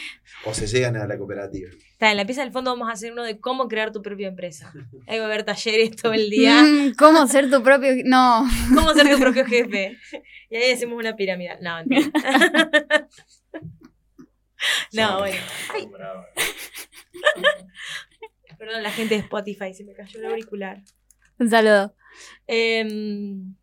O 0.44 0.54
se 0.54 0.66
llegan 0.66 0.96
a 0.96 1.06
la 1.06 1.18
cooperativa. 1.18 1.70
Está, 1.92 2.10
en 2.10 2.16
la 2.16 2.24
pieza 2.26 2.42
del 2.42 2.52
fondo 2.52 2.70
vamos 2.70 2.88
a 2.88 2.92
hacer 2.92 3.12
uno 3.12 3.22
de 3.24 3.38
cómo 3.40 3.68
crear 3.68 3.92
tu 3.92 4.02
propia 4.02 4.28
empresa. 4.28 4.72
Ahí 5.06 5.18
va 5.18 5.24
a 5.24 5.26
haber 5.28 5.44
talleres 5.44 5.96
todo 5.96 6.12
el 6.12 6.30
día. 6.30 6.62
Mm, 6.62 6.94
¿Cómo 6.94 7.26
ser 7.26 7.50
tu 7.50 7.62
propio.? 7.62 7.90
No. 8.04 8.46
¿Cómo 8.74 8.92
ser 8.94 9.08
tu 9.10 9.18
propio 9.18 9.44
jefe? 9.44 9.96
Y 10.50 10.56
ahí 10.56 10.72
hacemos 10.72 10.98
una 10.98 11.16
pirámide. 11.16 11.58
No. 11.60 11.82
No, 14.92 15.08
Son- 15.08 15.18
bueno. 15.18 15.36
Perdón, 18.58 18.82
la 18.82 18.90
gente 18.90 19.14
de 19.14 19.20
Spotify, 19.20 19.74
se 19.74 19.84
me 19.84 19.92
cayó 19.92 20.18
el 20.20 20.26
auricular. 20.26 20.82
Un 21.38 21.50
saludo. 21.50 21.94
Em, 22.46 23.54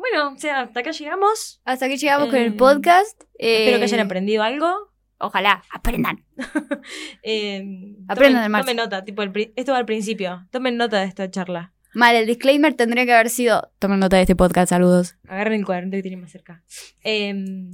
bueno, 0.00 0.32
o 0.34 0.38
sea, 0.38 0.60
hasta 0.62 0.80
acá 0.80 0.90
llegamos. 0.90 1.60
Hasta 1.64 1.86
aquí 1.86 1.96
llegamos 1.96 2.28
con 2.28 2.38
el 2.38 2.48
Eh, 2.52 2.56
podcast. 2.56 3.20
Espero 3.38 3.78
que 3.78 3.82
Eh, 3.82 3.84
hayan 3.84 4.00
aprendido 4.00 4.42
algo. 4.42 4.90
Ojalá, 5.18 5.62
aprendan. 5.70 6.24
Em, 7.22 7.96
Aprendan 8.08 8.44
tomen, 8.44 8.60
tomen 8.62 8.76
nota, 8.76 9.04
tipo, 9.04 9.22
el 9.22 9.52
esto 9.54 9.72
va 9.72 9.78
al 9.78 9.84
principio. 9.86 10.46
Tomen 10.50 10.76
nota 10.76 10.98
de 11.00 11.06
esta 11.06 11.30
charla. 11.30 11.74
Mal, 11.92 12.14
el 12.16 12.26
disclaimer 12.26 12.72
tendría 12.74 13.04
que 13.04 13.12
haber 13.12 13.28
sido. 13.30 13.70
Tomen 13.78 13.98
nota 14.00 14.16
de 14.16 14.22
este 14.22 14.36
podcast, 14.36 14.70
saludos. 14.70 15.16
Agarren 15.28 15.60
el 15.60 15.66
cuaderno 15.66 15.90
que 15.92 16.02
tienen 16.02 16.20
más 16.22 16.30
cerca. 16.32 16.62
Em, 17.02 17.70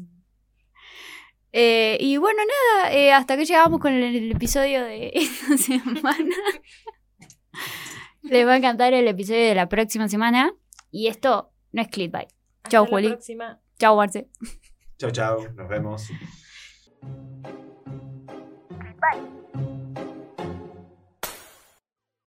Eh, 1.58 1.96
y 2.00 2.18
bueno, 2.18 2.40
nada, 2.44 2.92
eh, 2.92 3.12
hasta 3.12 3.32
aquí 3.34 3.44
llegamos 3.46 3.80
con 3.80 3.92
el, 3.94 4.02
el 4.16 4.32
episodio 4.32 4.84
de 4.84 5.10
esta 5.14 5.56
semana. 5.56 6.34
Les 8.22 8.46
va 8.46 8.54
a 8.54 8.56
encantar 8.56 8.92
el 8.92 9.06
episodio 9.08 9.40
de 9.46 9.54
la 9.54 9.68
próxima 9.68 10.08
semana. 10.08 10.52
Y 10.90 11.06
esto 11.06 11.52
no 11.76 11.82
es 11.82 11.88
clickbait. 11.88 12.28
Chau, 12.70 12.86
Juli. 12.86 13.08
Próxima. 13.08 13.60
Chau, 13.78 14.00
Arce. 14.00 14.30
Chao 14.98 15.10
chau. 15.10 15.46
Nos 15.54 15.68
vemos. 15.68 16.10
Bye. 18.98 19.35